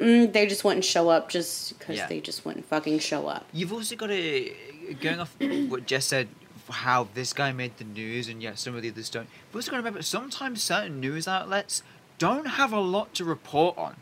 [0.02, 2.06] mm, they just wouldn't show up just because Yeah.
[2.06, 3.46] they just wouldn't fucking show up.
[3.52, 4.54] You've also got to
[5.00, 5.34] going off
[5.68, 6.28] what Jess said,
[6.68, 9.28] how this guy made the news, and yet some of the others don't.
[9.48, 11.82] You've also got to remember sometimes certain news outlets
[12.18, 13.96] don't have a lot to report on.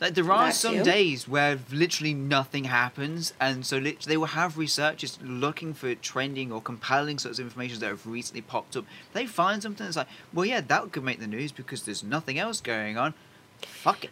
[0.00, 0.84] Like there are That some too.
[0.84, 6.60] days where literally nothing happens, and so they will have researchers looking for trending or
[6.62, 8.84] compelling sorts of information that have recently popped up.
[9.12, 12.38] They find something that's like, well, yeah, that could make the news because there's nothing
[12.38, 13.14] else going on.
[13.62, 14.10] Fuck it.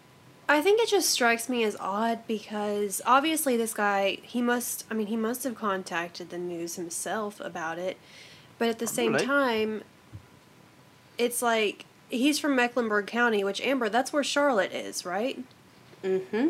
[0.49, 4.95] I think it just strikes me as odd because obviously this guy he must I
[4.95, 7.97] mean he must have contacted the news himself about it.
[8.59, 9.27] But at the same Probably.
[9.27, 9.83] time
[11.19, 15.43] it's like he's from Mecklenburg County, which Amber, that's where Charlotte is, right?
[16.05, 16.49] Mm-hmm.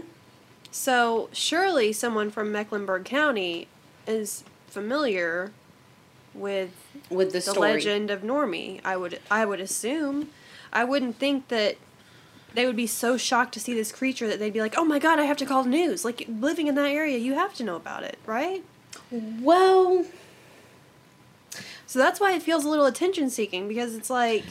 [0.71, 3.69] So surely someone from Mecklenburg County
[4.07, 5.53] is familiar
[6.35, 6.75] with
[7.09, 7.73] With the the story.
[7.73, 8.81] legend of Normie.
[8.85, 10.29] I would I would assume.
[10.73, 11.77] I wouldn't think that
[12.57, 14.99] they would be so shocked to see this creature that they'd be like, "Oh my
[14.99, 17.65] god, I have to call the news." Like living in that area, you have to
[17.65, 18.65] know about it, right?
[19.11, 20.07] Well,
[21.87, 24.45] So that's why it feels a little attention seeking because it's like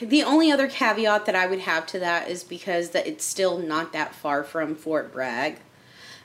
[0.00, 3.58] The only other caveat that I would have to that is because that it's still
[3.58, 5.58] not that far from Fort Bragg,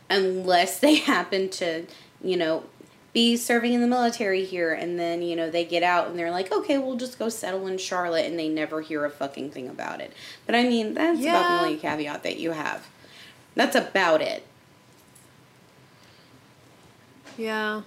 [0.09, 1.85] unless they happen to,
[2.21, 2.63] you know,
[3.17, 6.29] be serving in the military here, and then you know they get out and they're
[6.29, 9.67] like, okay, we'll just go settle in Charlotte, and they never hear a fucking thing
[9.67, 10.13] about it.
[10.45, 11.57] But I mean, that's about Yeah.
[11.57, 12.85] the only caveat that you have.
[13.55, 14.45] That's about it.
[17.39, 17.81] yeah.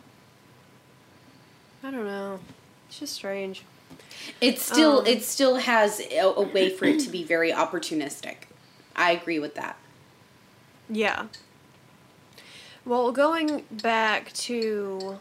[1.84, 2.40] I don't know.
[2.88, 3.62] It's just strange.
[4.40, 5.06] It still Um.
[5.06, 8.34] it still has a, a way for it to be very opportunistic.
[8.96, 9.76] I agree with that.
[10.88, 11.26] Yeah.
[12.84, 15.18] Well, going back to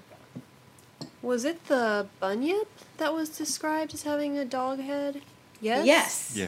[1.21, 5.21] was it the bunyip that was described as having a dog head?
[5.61, 5.85] Yes.
[5.85, 6.33] Yes.
[6.35, 6.47] Yeah.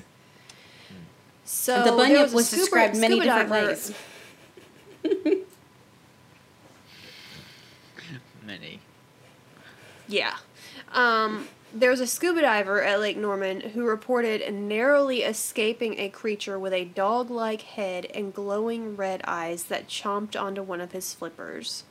[1.43, 3.93] So the bunyip a was scuba- described many different diver- ways.
[8.45, 8.79] Many.
[10.07, 10.35] Yeah.
[10.93, 16.59] Um, there was a scuba diver at Lake Norman who reported narrowly escaping a creature
[16.59, 21.13] with a dog like head and glowing red eyes that chomped onto one of his
[21.13, 21.83] flippers.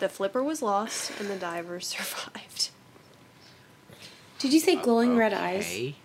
[0.00, 2.70] The flipper was lost and the diver survived.
[4.38, 5.66] Did you say uh, glowing red eyes?
[5.66, 5.96] Okay.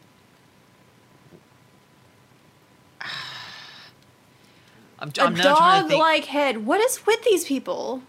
[4.99, 6.65] I'm, A I'm now trying to dog-like head.
[6.65, 8.03] What is with these people?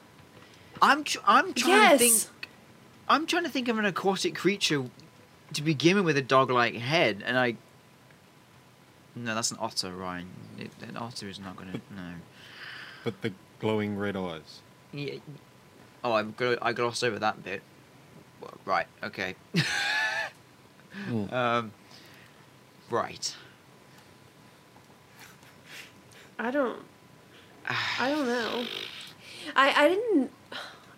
[0.80, 1.92] I'm tr- I'm trying Yes.
[1.92, 2.33] to think.
[3.08, 4.84] I'm trying to think of an aquatic creature
[5.52, 7.56] to begin with a dog-like head, and I.
[9.14, 10.28] No, that's an otter, Ryan.
[10.58, 11.80] It, an otter is not gonna.
[11.94, 12.14] No.
[13.04, 14.60] But the glowing red eyes.
[14.92, 15.16] Yeah.
[16.02, 17.62] Oh, I got I glossed over that bit.
[18.40, 18.86] Well, right.
[19.02, 19.34] Okay.
[21.08, 21.32] Mm.
[21.32, 21.72] um.
[22.88, 23.34] Right.
[26.38, 26.80] I don't.
[27.66, 28.64] I don't know.
[29.56, 30.30] I I didn't.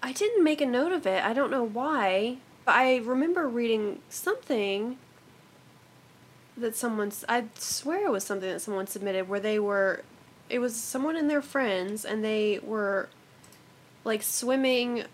[0.02, 1.24] I didn't make a note of it.
[1.24, 4.98] I don't know why, but I remember reading something
[6.56, 7.24] that someone's.
[7.28, 10.02] I swear it was something that someone submitted where they were.
[10.48, 13.08] It was someone and their friends, and they were
[14.04, 15.04] like swimming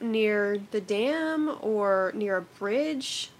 [0.00, 3.30] near the dam or near a bridge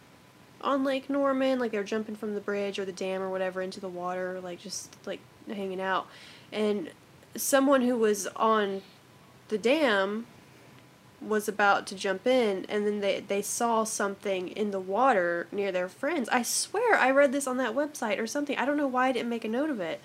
[0.63, 3.63] on Lake Norman, like they were jumping from the bridge or the dam or whatever
[3.63, 6.07] into the water, like just like hanging out.
[6.53, 6.91] And
[7.37, 8.83] someone who was on
[9.49, 10.27] the dam
[11.21, 15.71] was about to jump in and then they, they saw something in the water near
[15.71, 16.29] their friends.
[16.31, 18.57] I swear I read this on that website or something.
[18.57, 20.01] I don't know why I didn't make a note of it.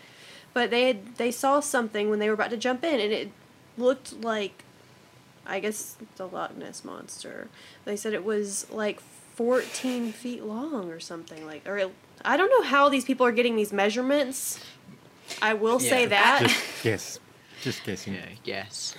[0.53, 3.31] But they had, they saw something when they were about to jump in and it
[3.77, 4.63] looked like
[5.47, 7.49] I guess the Loch Ness monster.
[7.85, 11.93] They said it was like 14 feet long or something like or it,
[12.23, 14.59] I don't know how these people are getting these measurements.
[15.41, 16.41] I will say that.
[16.43, 17.19] Just guess.
[17.61, 18.15] Just guessing.
[18.15, 18.27] Yeah.
[18.43, 18.95] Yes.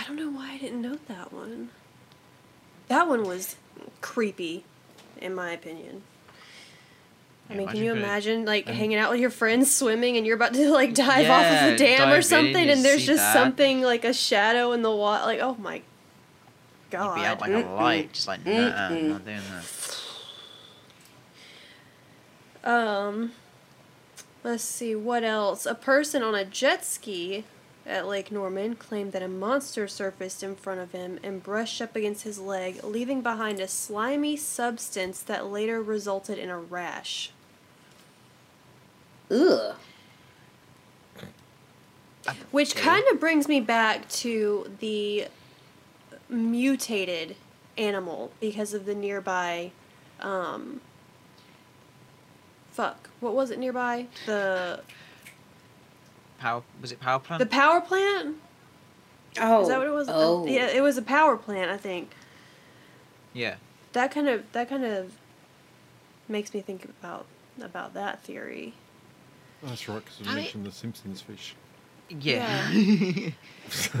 [0.00, 1.68] I don't know why I didn't note that one.
[2.88, 3.56] That one was
[4.00, 4.64] creepy,
[5.20, 6.02] in my opinion.
[7.50, 10.36] I mean, can you imagine like and- hanging out with your friends swimming and you're
[10.36, 13.34] about to like dive off of the dam or something you and there's just that.
[13.34, 15.24] something like a shadow in the water?
[15.26, 15.82] Like, oh my
[16.90, 17.16] god.
[17.16, 19.40] You'd be out like a light, just like, nah, I'm not doing
[22.62, 22.70] that.
[22.72, 23.32] Um,
[24.42, 25.66] Let's see, what else?
[25.66, 27.44] A person on a jet ski
[27.90, 31.96] at Lake Norman claimed that a monster surfaced in front of him and brushed up
[31.96, 37.32] against his leg, leaving behind a slimy substance that later resulted in a rash.
[39.30, 39.74] Ugh.
[42.50, 45.28] Which kind of brings me back to the
[46.28, 47.36] mutated
[47.76, 49.72] animal because of the nearby
[50.20, 50.80] um
[52.70, 54.80] fuck what was it nearby the
[56.40, 57.38] Power was it power plant?
[57.40, 58.36] the power plant
[59.38, 59.62] Oh.
[59.62, 60.46] is that what it was oh, oh.
[60.46, 62.10] yeah it was a power plant i think
[63.32, 63.56] yeah.
[63.92, 65.12] that kind of that kind of
[66.28, 67.26] makes me think about
[67.62, 68.72] about that theory
[69.62, 71.54] That's right, because I- I mentioned the Simpsons fish.
[72.10, 72.70] Yeah.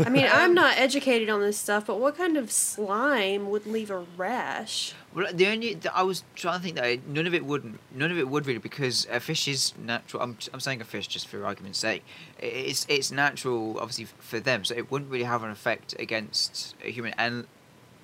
[0.04, 3.88] i mean i'm not educated on this stuff but what kind of slime would leave
[3.88, 7.44] a rash well, the only the, I was trying to think that none of it
[7.44, 10.22] wouldn't, none of it would really because a fish is natural.
[10.22, 12.04] I'm, I'm saying a fish just for argument's sake.
[12.38, 16.92] It's it's natural, obviously for them, so it wouldn't really have an effect against a
[16.92, 17.46] human and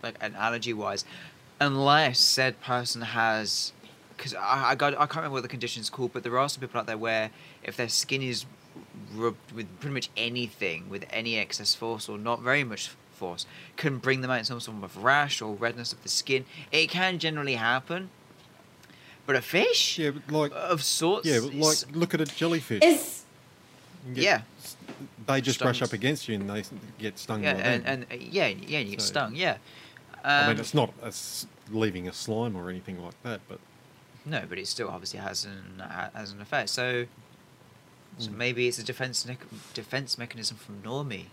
[0.02, 1.04] like an allergy wise,
[1.60, 3.72] unless said person has.
[4.16, 6.60] Because I, I got I can't remember what the condition's called, but there are some
[6.60, 7.30] people out there where
[7.62, 8.46] if their skin is
[9.14, 13.46] rubbed with pretty much anything with any excess force or not very much force
[13.76, 16.44] can bring them out in some form of rash or redness of the skin.
[16.70, 18.10] It can generally happen.
[19.24, 21.26] But a fish Yeah, but like, of sorts.
[21.26, 22.82] yeah, but like, is- look at a jellyfish.
[22.82, 23.24] Is
[24.14, 24.40] get- yeah.
[25.26, 26.62] They just brush up against you and they
[26.98, 28.06] get stung yeah, by and, them.
[28.10, 29.34] and uh, yeah, yeah, you get So- stung.
[29.34, 29.56] Yeah.
[30.24, 33.58] I Um, mean, it's not a s leaving a slime or anything like that, but
[34.24, 35.82] No, but it still obviously has an
[36.14, 36.68] has an effect.
[36.68, 37.06] So,
[38.18, 38.36] so Mm.
[38.36, 41.26] maybe it's a defense nec- defense mechanism from Normie.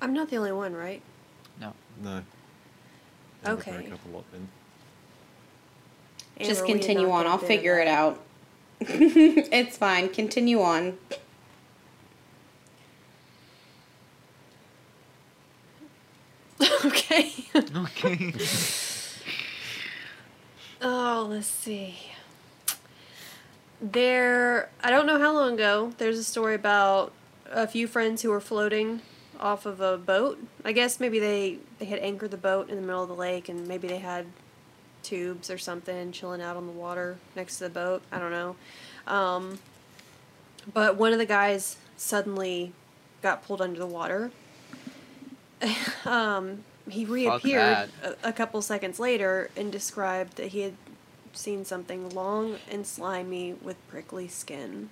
[0.00, 1.02] i'm not the only one right
[1.60, 1.72] No.
[2.02, 2.22] no.
[3.42, 3.72] They Okay.
[3.72, 4.48] break up a lot then.
[6.38, 7.22] just Amber, we did continue on.
[7.24, 8.20] get a I'll figure it out.
[8.80, 10.08] it's fine.
[10.08, 10.98] Continue on.
[16.84, 17.87] okay Okay.
[20.80, 21.96] Oh, let's see.
[23.80, 27.12] There, I don't know how long ago, there's a story about
[27.50, 29.00] a few friends who were floating
[29.40, 30.38] off of a boat.
[30.64, 33.48] I guess maybe they, they had anchored the boat in the middle of the lake
[33.48, 34.26] and maybe they had
[35.02, 38.02] tubes or something chilling out on the water next to the boat.
[38.12, 38.56] I don't know.
[39.06, 39.58] Um,
[40.72, 42.72] but one of the guys suddenly
[43.22, 44.30] got pulled under the water.
[46.04, 50.74] um, he reappeared a, a couple seconds later and described that he had
[51.32, 54.90] seen something long and slimy with prickly skin.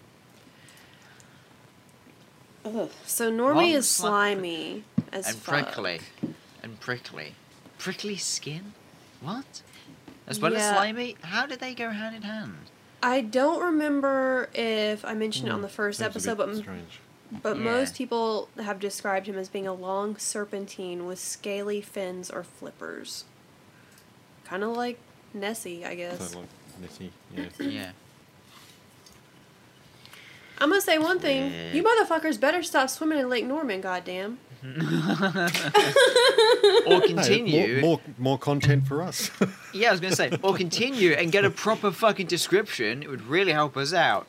[2.64, 2.90] Ugh.
[3.05, 5.66] So Normie Long, is sli- slimy as and fuck.
[5.66, 6.01] prickly.
[6.62, 7.34] And prickly.
[7.78, 8.72] Prickly skin?
[9.20, 9.62] What?
[10.26, 11.16] As well as slimy?
[11.22, 12.57] How did they go hand in hand?
[13.03, 17.01] I don't remember if I mentioned it on Hmm, the first seems episode, but strange.
[17.42, 17.62] But Yeah.
[17.64, 23.24] most people have described him as being a long serpentine with scaly fins or flippers.
[24.44, 24.98] Kind of like
[25.34, 26.34] Nessie, I guess.
[26.34, 26.46] Like
[26.80, 27.44] Nessie, yeah.
[27.58, 27.90] Yeah.
[30.58, 31.72] I'm gonna say one thing: Yeah.
[31.72, 34.38] you motherfuckers better stop swimming in Lake Norman, goddamn.
[34.64, 34.70] or
[36.86, 37.80] Hey, continue.
[37.82, 39.30] more, more, more content for us.
[39.74, 43.02] Yeah, I was gonna say, or continue and get a proper fucking description.
[43.02, 44.26] It would really help us out.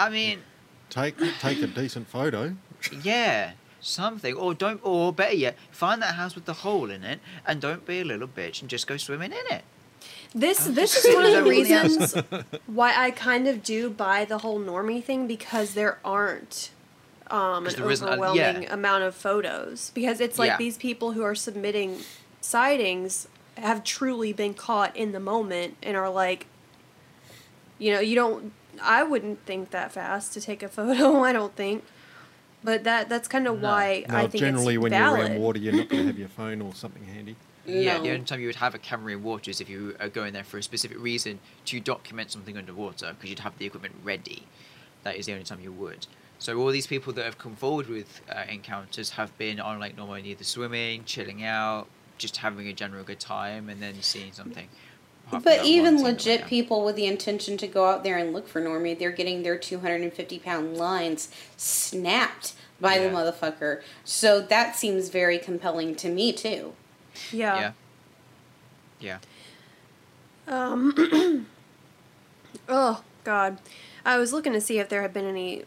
[0.00, 0.38] I mean,
[0.92, 2.54] take take a decent photo.
[3.02, 4.34] yeah, something.
[4.34, 4.80] Or don't.
[4.84, 8.04] Or better yet, find that house with the hole in it, and don't be a
[8.04, 9.62] little bitch and just go swimming in it.
[10.34, 12.14] This this is one of the reasons
[12.66, 16.70] why I kind of do buy the whole normie thing because there aren't
[17.30, 18.72] um, 'Cause an there isn't a- overwhelming yeah.
[18.74, 20.56] amount of photos because it's like Yeah.
[20.58, 22.00] these people who are submitting
[22.40, 23.28] sightings
[23.58, 26.46] have truly been caught in the moment and are like,
[27.78, 28.52] you know, you don't.
[28.80, 31.20] I wouldn't think that fast to take a photo.
[31.22, 31.84] I don't think.
[32.64, 33.68] But that that's kind of No.
[33.68, 35.18] why No, I think generally when valid.
[35.20, 37.36] you're around water, you're not going to have your phone or something handy.
[37.66, 38.02] Yeah, No.
[38.04, 40.32] the only time you would have a camera in water is if you are going
[40.32, 44.44] there for a specific reason to document something underwater, because you'd have the equipment ready.
[45.04, 46.06] That is the only time you would.
[46.38, 49.96] So all these people that have come forward with uh, encounters have been on Lake
[49.96, 51.86] Norman either swimming, chilling out,
[52.18, 54.68] just having a general good time, and then seeing something.
[55.32, 58.60] Half But even legit people with the intention to go out there and look for
[58.60, 63.80] Normie, they're getting their 250 pound lines snapped by the motherfucker.
[64.04, 66.74] So that seems very compelling to me, too.
[67.32, 67.72] Yeah.
[69.00, 69.18] Yeah.
[69.18, 69.18] Yeah.
[70.46, 71.46] Um.
[72.68, 73.58] oh God,
[74.04, 75.64] I was looking to see if there had been any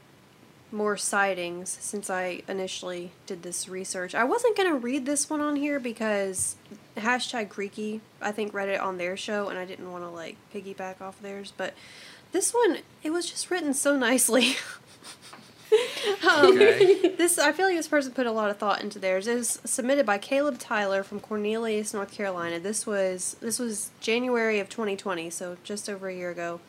[0.72, 4.14] more sightings since I initially did this research.
[4.14, 6.56] I wasn't gonna read this one on here because
[6.98, 10.38] hashtag Creaky I think read it on their show and I didn't want to like
[10.54, 11.74] piggyback off theirs, but
[12.32, 14.56] this one it was just written so nicely.
[16.30, 17.10] um, Okay.
[17.18, 19.28] this I feel like this person put a lot of thought into theirs.
[19.28, 22.60] It was submitted by Caleb Tyler from Cornelius, North Carolina.
[22.60, 26.60] This was this was January of 2020, so just over a year ago.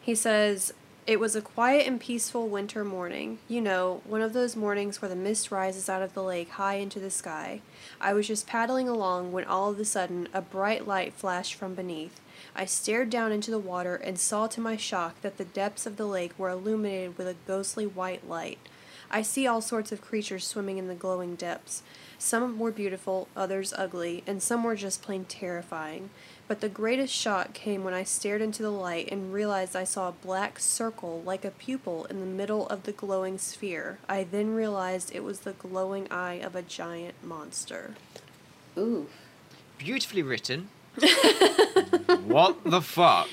[0.00, 0.72] He says,
[1.06, 3.38] It was a quiet and peaceful winter morning.
[3.48, 6.74] You know, one of those mornings where the mist rises out of the lake high
[6.74, 7.60] into the sky.
[8.02, 11.74] I was just paddling along when all of a sudden a bright light flashed from
[11.74, 12.20] beneath.
[12.54, 15.96] I stared down into the water and saw to my shock that the depths of
[15.96, 18.58] the lake were illuminated with a ghostly white light.
[19.08, 21.84] I see all sorts of creatures swimming in the glowing depths.
[22.18, 26.10] Some were beautiful, others ugly, and some were just plain terrifying.
[26.48, 30.08] But the greatest shock came when I stared into the light and realized I saw
[30.08, 33.98] a black circle like a pupil in the middle of the glowing sphere.
[34.08, 37.94] I then realized it was the glowing eye of a giant monster.
[38.76, 39.06] Ooh.
[39.78, 40.68] Beautifully written.
[42.26, 43.28] what the fuck?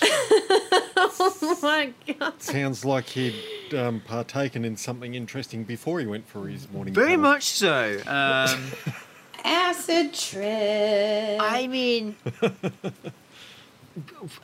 [1.24, 2.40] Oh my god.
[2.42, 3.34] Sounds like he'd
[3.74, 6.94] um, partaken in something interesting before he went for his morning.
[6.94, 7.22] Very paddle.
[7.22, 8.00] much so.
[8.06, 8.72] Um,
[9.44, 11.40] Acid trip.
[11.40, 12.16] I mean,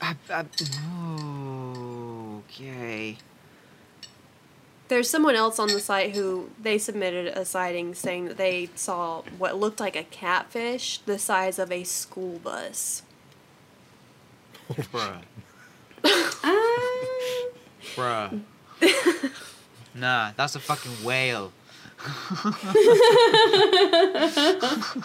[0.01, 0.45] I- I-
[2.39, 3.17] okay.
[4.89, 9.23] There's someone else on the site who they submitted a sighting saying that they saw
[9.37, 13.03] what looked like a catfish the size of a school bus.
[14.71, 15.23] Bruh.
[16.43, 17.51] Um,
[17.95, 18.41] Bruh.
[19.95, 21.53] nah, that's a fucking whale.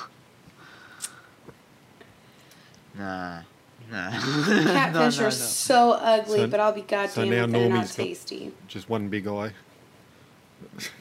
[2.95, 3.41] nah.
[3.91, 4.11] Nah.
[4.11, 5.29] catfish No, no, are no.
[5.29, 8.51] so ugly, So- but I'll be goddamn now if they're not tasty.
[8.67, 9.51] Just one big eye.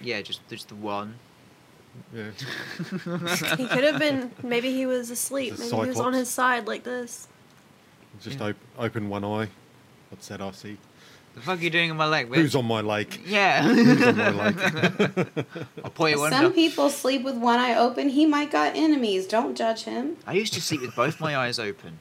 [0.03, 1.15] Yeah, just just the one.
[2.15, 2.31] Yeah.
[3.57, 5.53] He could have been, maybe he was asleep.
[5.55, 7.29] It's a Maybe he was on his side like this.
[8.21, 8.49] Just Yeah.
[8.49, 9.49] op- open one eye.
[10.11, 10.79] What's that I see?
[11.35, 12.37] The fuck are you doing in my leg, bitch?
[12.37, 13.21] Who's on my lake?
[13.27, 13.63] Yeah.
[13.63, 15.47] Who's on my lake?
[15.85, 18.11] I'll point you Some people sleep with one eye open.
[18.11, 19.27] He might got enemies.
[19.27, 20.19] Don't judge him.
[20.27, 21.99] I used to sleep with both my eyes open.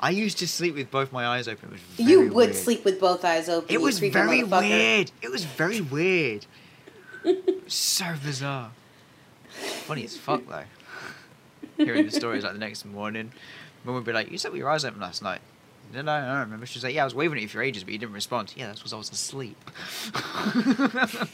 [0.00, 1.68] I used to sleep with both my eyes open.
[1.68, 2.54] It was you would weird.
[2.56, 3.72] sleep with both eyes open.
[3.72, 5.12] It was very weird.
[5.22, 6.46] It was very weird.
[7.66, 8.72] so bizarre.
[9.50, 10.64] Funny as fuck though.
[11.76, 13.32] Hearing the stories like the next morning,
[13.84, 15.40] mum would be like, "You slept with your eyes open last night."
[15.92, 16.18] Did I?
[16.18, 16.66] I don't remember.
[16.66, 18.52] She was like, "Yeah, I was waving at you for ages, but you didn't respond."
[18.56, 19.56] Yeah, that's because I was asleep.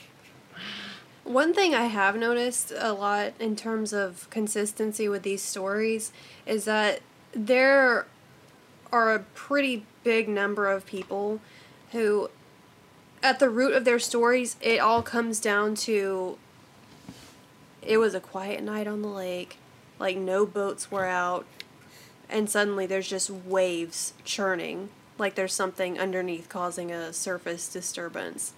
[1.25, 6.13] One thing I have noticed a lot in terms of consistency with these stories
[6.47, 7.01] is that
[7.33, 8.07] there
[8.93, 11.41] are a pretty big number of people
[11.91, 12.31] who,
[13.23, 16.39] at the root of their stories, it all comes down to
[17.83, 19.59] it was a quiet night on the lake,
[19.99, 21.45] like no boats were out,
[22.29, 28.53] and suddenly there's just waves churning, like there's something underneath causing a surface disturbance.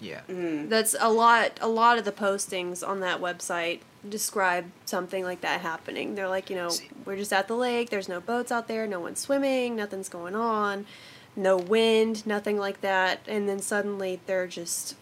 [0.00, 0.20] yeah.
[0.22, 0.68] Hmm.
[0.68, 1.58] That's a lot.
[1.60, 6.14] A lot of the postings on that website describe something like that happening.
[6.14, 7.90] They're like, you know, See- we're just at the lake.
[7.90, 8.86] There's no boats out there.
[8.86, 9.74] No one's swimming.
[9.76, 10.86] Nothing's going on.
[11.34, 12.26] No wind.
[12.26, 13.20] Nothing like that.
[13.26, 14.94] And then suddenly there are just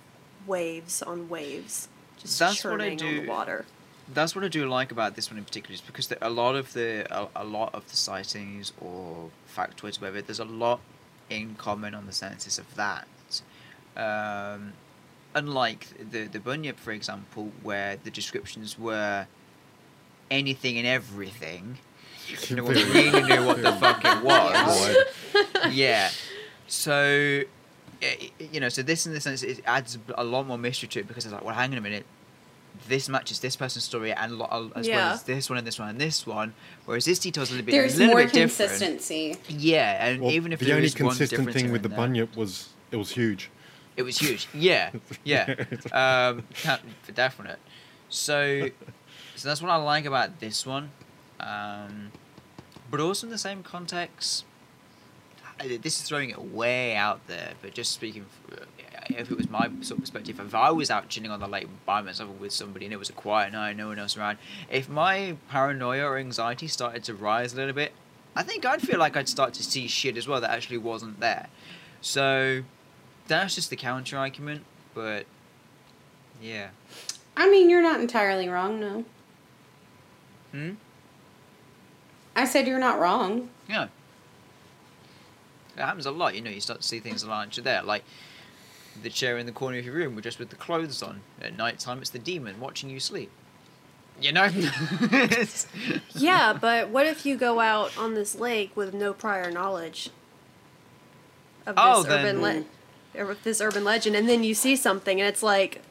[0.47, 1.89] waves on waves,
[2.19, 3.65] just That's what I churning on the water.
[4.13, 6.73] That's what I do like about this one in particular, is because a lot of
[6.75, 10.81] the a, a lot of the sightings or factoids, whatever, there's a lot
[11.31, 13.09] in common on the senses of that.
[13.97, 14.73] Um,
[15.35, 19.27] unlike the the bunyip, for example, where the descriptions were
[20.31, 21.79] anything and everything.
[22.51, 24.97] No one really knew what the fuck it was.
[25.75, 26.09] yeah.
[26.67, 27.43] So,
[28.03, 31.01] i- you know, so this in the sense it adds a lot more mystery to
[31.01, 32.07] it because it's like, well, hang on a minute,
[32.89, 35.79] this matches this person's story and lo- uh, as well as this one and this
[35.79, 36.55] one and this one,
[36.87, 38.71] whereas this detail's a little bit, There's a little more bit different.
[38.71, 39.37] consistency.
[39.49, 41.97] Yeah, and Well, even if the there only is consistent difference thing with the there,
[41.99, 43.51] bunyip was it was huge.
[43.97, 44.49] it was huge.
[44.53, 44.91] Yeah,
[45.25, 45.55] yeah,
[45.93, 46.43] um,
[47.03, 47.59] for definite.
[48.09, 48.69] So,
[49.37, 50.91] so that's what I like about this one.
[51.41, 52.11] Um,
[52.91, 54.45] but also in the same context,
[55.65, 57.53] this is throwing it way out there.
[57.63, 58.67] But just speaking, f-
[59.11, 61.69] if it was my sort of perspective, if I was out chilling on the lake
[61.87, 64.39] by myself with somebody and it was a quiet night, no one else around,
[64.71, 67.93] if my paranoia or anxiety started to rise a little bit,
[68.37, 71.21] I think I'd feel like I'd start to see shit as well that actually wasn't
[71.21, 71.49] there.
[72.01, 72.63] So
[73.29, 75.27] that's just the counter argument, but
[76.43, 76.69] yeah.
[77.37, 79.05] I mean, you're not entirely wrong, no.
[80.53, 80.73] Hmm?
[82.37, 83.49] I said you're not wrong.
[83.69, 83.89] Yeah.
[85.77, 87.83] It happens a lot, you know, you start to see things that aren't there.
[87.83, 88.05] Like
[89.03, 91.21] the chair in the corner of your room just with the clothes on.
[91.41, 93.31] At night time, it's the demon watching you sleep.
[94.21, 94.49] You know?
[96.15, 100.11] Yeah, but what if you go out on this lake with no prior knowledge
[101.67, 102.65] of this Oh, then- urban le-
[103.21, 105.83] or with this urban legend, and then you see something, and it's like,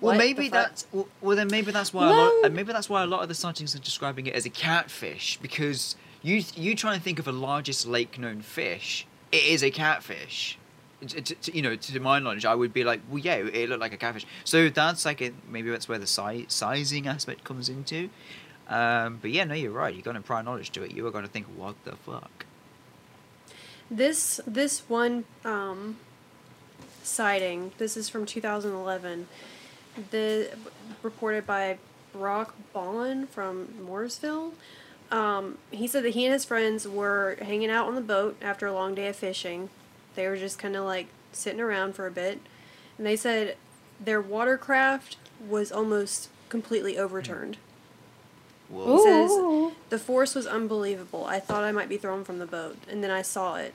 [0.00, 1.36] Well, maybe that's well, well.
[1.36, 2.44] Then maybe that's why a lot.
[2.44, 5.38] Uh, maybe that's why a lot of the sightings are describing it as a catfish
[5.42, 9.06] because you you try and think of a largest lake known fish.
[9.32, 10.58] It is a catfish.
[11.06, 13.68] T- t- t- you know, to my knowledge, I would be like, well, yeah, it
[13.68, 14.26] looked like a catfish.
[14.44, 18.10] So that's like a, maybe that's where the si- sizing aspect comes into.
[18.68, 19.94] Um, but yeah, no, you're right.
[19.94, 20.92] You're going to prior knowledge to it.
[20.92, 22.44] You are going to think, what the fuck?
[23.90, 25.96] This this one um,
[27.02, 27.72] sighting.
[27.78, 29.26] This is from 2011.
[30.10, 30.50] The
[31.02, 31.78] reported by
[32.12, 34.52] Brock Ballin from Mooresville.
[35.10, 38.66] Um, he said that he and his friends were hanging out on the boat after
[38.66, 39.70] a long day of fishing.
[40.14, 42.40] They were just kind of like sitting around for a bit,
[42.98, 43.56] and they said
[43.98, 47.56] their watercraft was almost completely overturned.
[48.68, 48.96] Whoa.
[48.96, 51.24] He says the force was unbelievable.
[51.24, 53.74] I thought I might be thrown from the boat, and then I saw it.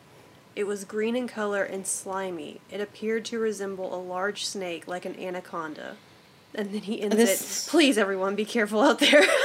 [0.56, 2.62] It was green in color and slimy.
[2.72, 5.98] It appeared to resemble a large snake, like an anaconda.
[6.58, 7.70] And then he ends This- it.
[7.70, 9.24] Please, everyone, be careful out there.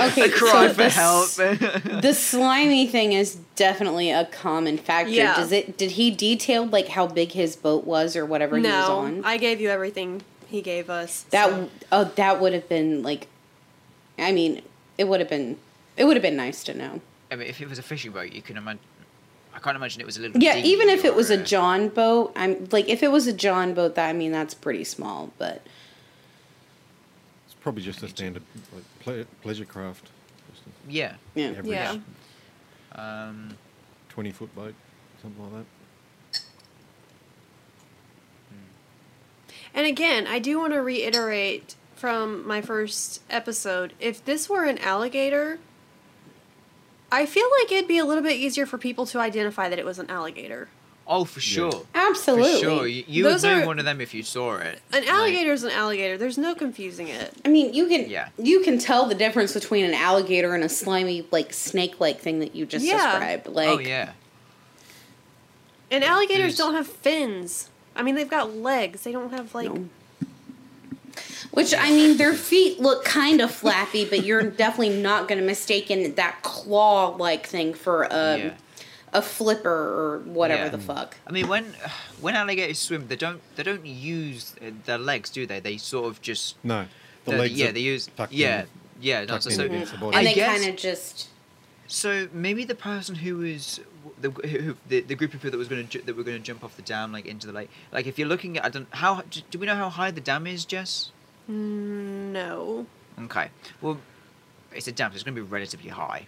[0.00, 1.28] Okay, A cry so for this- help.
[2.02, 5.10] the slimy thing is definitely a common factor.
[5.12, 5.36] Yeah.
[5.36, 5.76] Does it?
[5.76, 9.24] Did he detail like how big his boat was or whatever he was no, on?
[9.24, 11.22] I gave you everything he gave us.
[11.30, 13.26] that so- oh, that would have been like.
[14.18, 14.62] I mean,
[14.98, 15.58] it would have been.
[15.96, 17.00] It would have been nice to know.
[17.30, 18.80] I mean, if it was a fishing boat, you can imagine.
[19.54, 20.40] I can't imagine it was a little.
[20.40, 23.74] Yeah, even if it was a John boat, I'm like if it was a John
[23.74, 25.62] boat, that I mean that's pretty small, but
[27.46, 28.42] It's probably just a standard
[28.72, 30.08] like, ple- pleasure craft.
[30.52, 31.14] Just a Yeah.
[31.34, 31.48] yeah.
[31.48, 31.98] average Yeah.
[32.94, 33.56] Um,
[34.08, 34.74] 20 foot boat,
[35.22, 35.66] something like that.
[39.72, 44.78] And again, I do want to reiterate from my first episode if this were an
[44.78, 45.58] alligator,
[47.12, 49.84] I feel like it'd be a little bit easier for people to identify that it
[49.84, 50.68] was an alligator.
[51.12, 51.84] oh, for sure.
[51.92, 52.52] Absolutely.
[52.54, 52.86] For sure.
[52.86, 54.80] You, you would Those know are- one of them if you saw it.
[54.92, 56.16] An Like, alligator is an alligator.
[56.16, 57.32] There's no confusing it.
[57.44, 58.28] I mean, you can Yeah.
[58.38, 62.54] you can tell the difference between an alligator and a slimy like snake-like thing that
[62.54, 62.96] you just Yeah.
[63.10, 63.48] described.
[63.48, 64.12] Oh, like, oh, yeah.
[65.90, 67.70] And alligators There's- don't have fins.
[67.96, 69.02] I mean, they've got legs.
[69.02, 69.72] They don't have like.
[69.72, 69.88] No.
[71.52, 75.46] Which I mean, their feet look kind of flappy, but you're definitely not going to
[75.46, 78.50] mistake in that claw-like thing for a Yeah.
[79.12, 80.68] a flipper or whatever Yeah.
[80.68, 81.16] the fuck.
[81.26, 81.64] I mean, when
[82.20, 85.60] when alligators swim, they don't they don't use uh, their legs, do they?
[85.60, 86.86] They sort of just No,
[87.24, 88.66] the the- legs yeah are they use yeah in.
[89.00, 89.24] yeah.
[89.24, 89.74] No, so, so, the.
[89.74, 91.28] And I they kind of just
[91.88, 93.80] so maybe the person who was
[94.20, 96.42] the who, the, the group of people that was going to that were going to
[96.42, 97.70] jump off the dam like into the lake.
[97.92, 100.20] Like if you're looking at I don't how do, do we know how high the
[100.20, 101.10] dam is, Jess?
[101.50, 102.86] Mm, No.
[103.18, 103.50] Okay.
[103.80, 103.98] Well,
[104.72, 106.26] it's a dam, so it's going to be relatively high.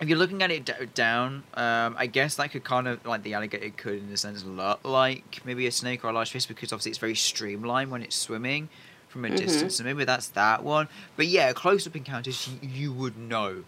[0.00, 3.22] If you're looking at it d- down, um, I guess that could kind of like
[3.22, 6.46] the alligator could, in a sense, look like maybe a snake or a large fish
[6.46, 8.68] because obviously it's very streamlined when it's swimming
[9.08, 9.76] from a distance.
[9.76, 10.88] So maybe that's that one.
[11.16, 13.64] But yeah, close-up encounters, you, you would know.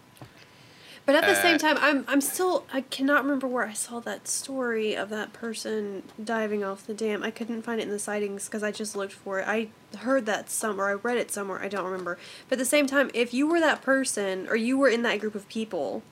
[1.05, 3.99] But at the Uh, same time, I'm I'm still I cannot remember where I saw
[4.01, 7.23] that story of that person diving off the dam.
[7.23, 9.47] I couldn't find it in the sightings because I just looked for it.
[9.47, 10.87] I heard that somewhere.
[10.89, 11.61] I read it somewhere.
[11.61, 12.19] I don't remember.
[12.47, 15.19] But at the same time, if you were that person or you were in that
[15.19, 16.03] group of people,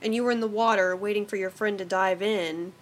[0.00, 2.72] and you were in the water waiting for your friend to dive in,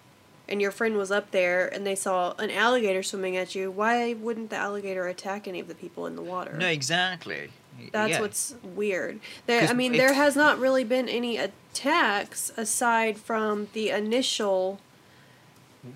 [0.47, 4.13] and your friend was up there and they saw an alligator swimming at you, why
[4.13, 6.53] wouldn't the alligator attack any of the people in the water?
[6.57, 7.49] No, exactly.
[7.91, 8.21] That's yeah.
[8.21, 9.19] what's weird.
[9.45, 14.79] There, I mean, there has not really been any attacks aside from the initial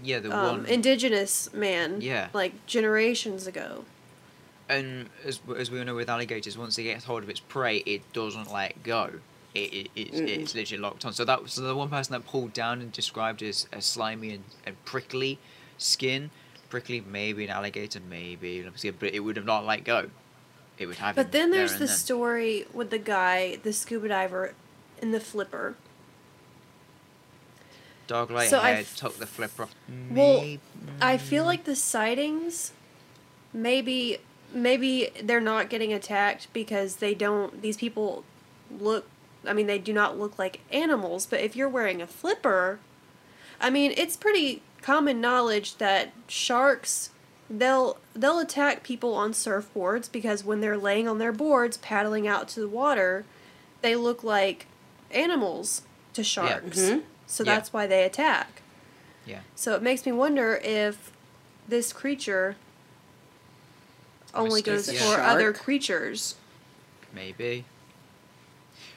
[0.03, 0.65] yeah the um, one.
[0.65, 2.27] indigenous man, Yeah.
[2.33, 3.85] like generations ago.
[4.69, 7.77] and as as we all know with alligators, once it gets hold of its prey,
[7.85, 9.11] it doesn't let go.
[9.55, 11.13] It, it it's, it's literally locked on.
[11.13, 14.43] So that so the one person that pulled down and described as a slimy and,
[14.65, 15.39] and prickly
[15.77, 16.31] skin,
[16.69, 18.67] prickly maybe an alligator maybe,
[18.99, 20.09] but it would have not let go.
[20.77, 21.15] It would have.
[21.15, 21.95] But then there's and the then.
[21.95, 24.53] story with the guy, the scuba diver,
[25.01, 25.75] in the flipper.
[28.07, 29.75] Dogleg So I head f- took the flipper off.
[30.09, 30.59] Well, Maybe-
[31.01, 32.71] I feel like the sightings,
[33.53, 34.19] maybe
[34.53, 37.61] maybe they're not getting attacked because they don't.
[37.61, 38.23] These people
[38.79, 39.07] look.
[39.45, 41.25] I mean, they do not look like animals.
[41.25, 42.79] But if you're wearing a flipper,
[43.59, 47.09] I mean, it's pretty common knowledge that sharks
[47.49, 52.47] they'll they'll attack people on surfboards because when they're laying on their boards paddling out
[52.49, 53.25] to the water,
[53.81, 54.65] they look like
[55.11, 55.83] animals
[56.13, 56.77] to sharks.
[56.79, 57.03] Mhm.
[57.25, 57.55] So Yeah.
[57.55, 58.61] that's why they attack.
[59.25, 59.41] Yeah.
[59.55, 61.11] So it makes me wonder if
[61.67, 62.55] this creature
[64.33, 65.19] only goes for shark?
[65.19, 66.35] other creatures.
[67.13, 67.65] Maybe.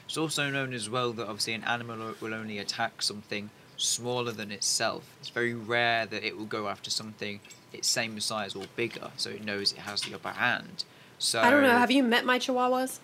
[0.05, 4.51] It's also known as well that obviously an animal will only attack something smaller than
[4.51, 5.03] itself.
[5.21, 7.39] It's very rare that it will go after something
[7.73, 10.83] its same size or bigger, so it knows it has the upper hand.
[11.19, 11.77] So I don't know.
[11.77, 12.99] Have you met my chihuahuas?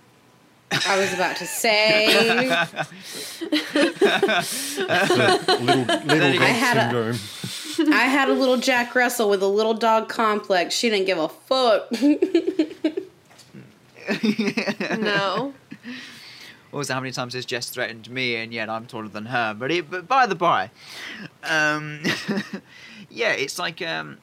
[0.85, 2.07] I was about to say.
[5.59, 7.19] little little I had a- syndrome.
[7.93, 10.73] I had a little Jack Russell with a little dog complex.
[10.75, 11.89] She didn't give a fuck.
[14.99, 15.53] no.
[16.73, 19.53] Also, how many times has Jess threatened me, and yet I'm taller than her?
[19.57, 20.69] But it, but by the by,
[21.43, 22.01] um,
[23.09, 24.17] yeah, it's like um,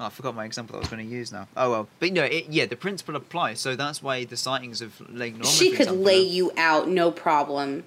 [0.00, 1.48] oh, I forgot my example that I was going to use now.
[1.56, 3.60] Oh well, but no, it, yeah, the principle applies.
[3.60, 5.46] So that's why the sightings of Lake Norman.
[5.50, 7.84] she could example, lay are- you out, no problem.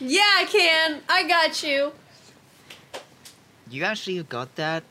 [0.00, 1.00] Yeah, I can.
[1.08, 1.92] I got you.
[3.70, 4.84] You actually got that?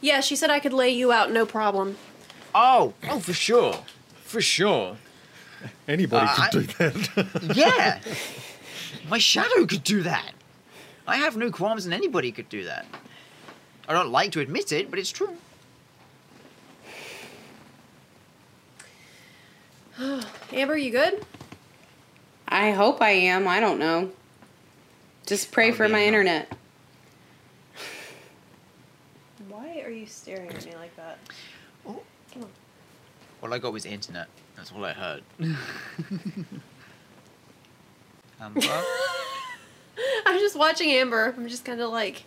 [0.00, 1.96] Yeah, she said I could lay you out, no problem.
[2.54, 3.78] Oh, oh, for sure,
[4.24, 4.96] for sure.
[5.86, 7.56] Anybody Uh, could do that.
[7.56, 8.00] Yeah,
[9.08, 10.32] my shadow could do that.
[11.06, 12.86] I have no qualms, and anybody could do that.
[13.88, 15.36] I don't like to admit it, but it's true.
[20.52, 21.24] Amber, you good?
[22.48, 23.48] I hope I am.
[23.48, 24.10] I don't know.
[25.26, 26.52] Just pray I'll for my in internet.
[29.48, 31.18] Why are you staring at me like that?
[31.86, 32.02] Oh.
[32.32, 32.50] Come on.
[33.42, 34.28] All I got was internet.
[34.56, 35.22] That's all I heard.
[38.40, 38.52] well,
[40.26, 41.34] I'm just watching Amber.
[41.36, 42.24] I'm just kind of like,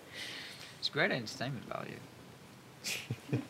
[0.79, 1.97] it's great entertainment value.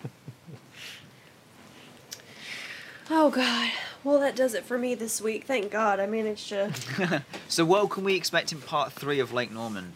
[3.10, 3.72] oh god.
[4.04, 5.46] Well, that does it for me this week.
[5.46, 6.00] Thank God.
[6.00, 6.72] I managed to.
[7.48, 9.94] So, what can we expect in part three of Lake Norman?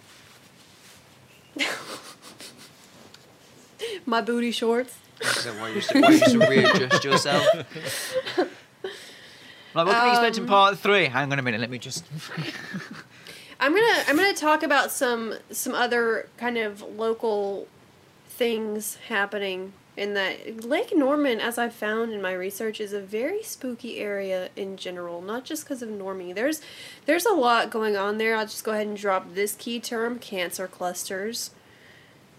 [4.06, 4.98] My booty shorts.
[5.22, 7.46] Is that why you should, why you should readjust yourself?
[9.74, 11.06] Like, what can we expect in Um, part three?
[11.06, 12.06] Hang on a minute, let me just.
[13.60, 17.68] I'm gonna I'm gonna talk about some some other kind of local
[18.28, 23.44] things happening in that Lake Norman, as I've found in my research, is a very
[23.44, 25.22] spooky area in general.
[25.22, 26.34] Not just because of Normie.
[26.34, 26.62] There's
[27.06, 28.38] there's a lot going on there.
[28.38, 31.52] I'll just go ahead and drop this key term: cancer clusters,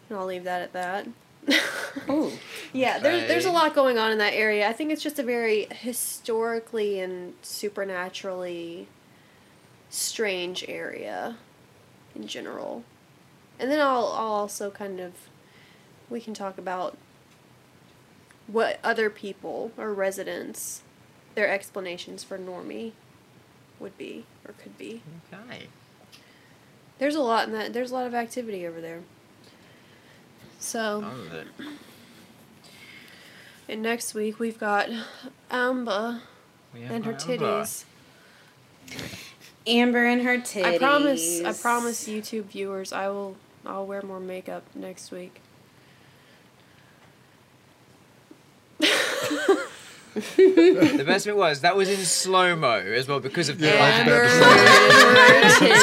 [0.09, 1.07] and I'll leave that at that.
[2.09, 2.33] Oh,
[2.73, 4.69] Yeah, there's there's a lot going on in that area.
[4.69, 8.87] I think it's just a very historically and supernaturally
[9.91, 11.37] strange area
[12.15, 12.85] in general.
[13.59, 15.13] And then I'll I'll also kind of
[16.09, 16.97] we can talk about
[18.47, 20.83] what other people or residents
[21.35, 22.93] their explanations for normie
[23.79, 25.03] would be or could be.
[25.33, 25.67] Okay.
[26.99, 29.01] There's a lot in that there's a lot of activity over there.
[30.59, 31.05] So.
[33.69, 34.89] And next week we've got
[35.51, 36.23] Amba
[36.75, 37.25] We and her Amber.
[37.25, 37.85] titties.
[39.71, 40.65] Amber and her titties.
[40.65, 45.41] I promise I promise YouTube viewers I will I'll wear more makeup next week.
[50.15, 53.75] The best bit was that was in slow mo as well because of the Yeah,
[53.75, 55.77] I was Amber about to and her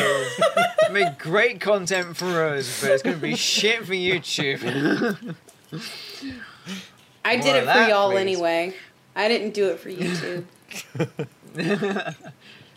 [0.00, 0.92] titties.
[0.92, 5.34] Make great content for us, but it's going to be shit for YouTube.
[7.24, 8.18] I did More it for y'all please.
[8.20, 8.74] anyway.
[9.16, 10.44] I didn't do it for YouTube.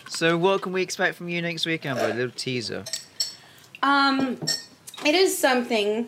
[0.08, 2.06] so, what can we expect from you next week, Amber?
[2.10, 2.86] A little teaser.
[3.82, 4.40] Um,
[5.06, 6.08] it is something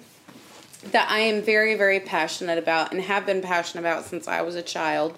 [0.91, 4.55] that I am very, very passionate about and have been passionate about since I was
[4.55, 5.17] a child.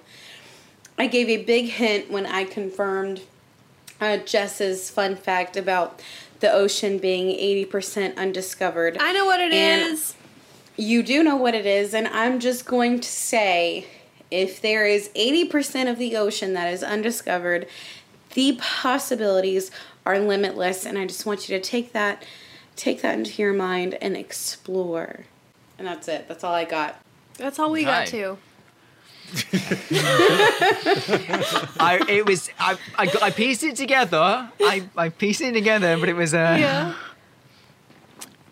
[0.98, 3.22] I gave a big hint when I confirmed
[4.00, 6.02] uh, Jess's fun fact about
[6.40, 7.28] the ocean being
[7.68, 8.98] 80% undiscovered.
[9.00, 10.16] I know what it And- is.
[10.78, 13.86] You do know what it is, and I'm just going to say
[14.32, 17.68] if there is 80% of the ocean that is undiscovered,
[18.34, 19.70] the possibilities
[20.06, 22.24] are limitless, and I just want you to take that
[22.78, 25.26] take that into your mind and explore.
[25.78, 26.28] And that's it.
[26.28, 27.00] That's all I got.
[27.38, 28.38] That's all we got too.
[31.80, 34.50] I it was I I, I pieced it together.
[34.62, 36.94] I I pieced it together, but it was uh, Yeah.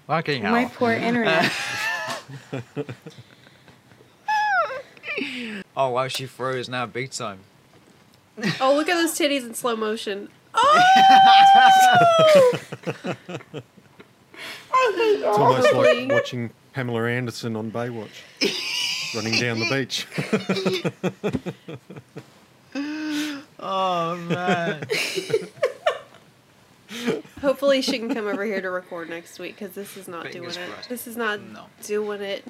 [0.08, 0.52] fucking hell.
[0.52, 1.52] My poor internet.
[5.78, 7.40] Oh wow, she froze now big time.
[8.62, 10.30] Oh, look at those titties in slow motion.
[14.72, 14.96] Oh!
[15.22, 18.24] It's almost like watching Pamela Anderson on Baywatch,
[19.16, 20.08] running down the beach.
[23.60, 24.88] Oh man.
[27.42, 30.56] Hopefully, she can come over here to record next week because this is not Fingers
[30.56, 30.72] doing it.
[30.74, 30.90] crossed.
[30.90, 31.66] This is not No.
[31.84, 32.46] doing it.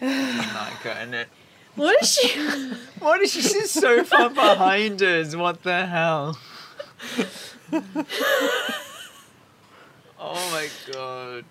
[0.00, 1.28] I'm not cutting it.
[1.76, 2.38] What is she?
[3.02, 3.42] What is she?
[3.42, 5.34] She's so far behind us.
[5.34, 6.38] What the hell?
[10.20, 11.44] oh my god.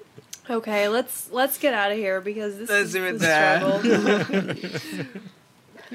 [0.49, 3.59] okay, let's let's get out of here because this Let's is do it a there.
[3.59, 5.05] struggle.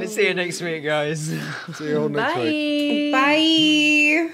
[0.09, 1.33] See you next week, guys.
[1.75, 3.13] See you all next week.
[3.13, 4.29] Bye.
[4.29, 4.33] Bye.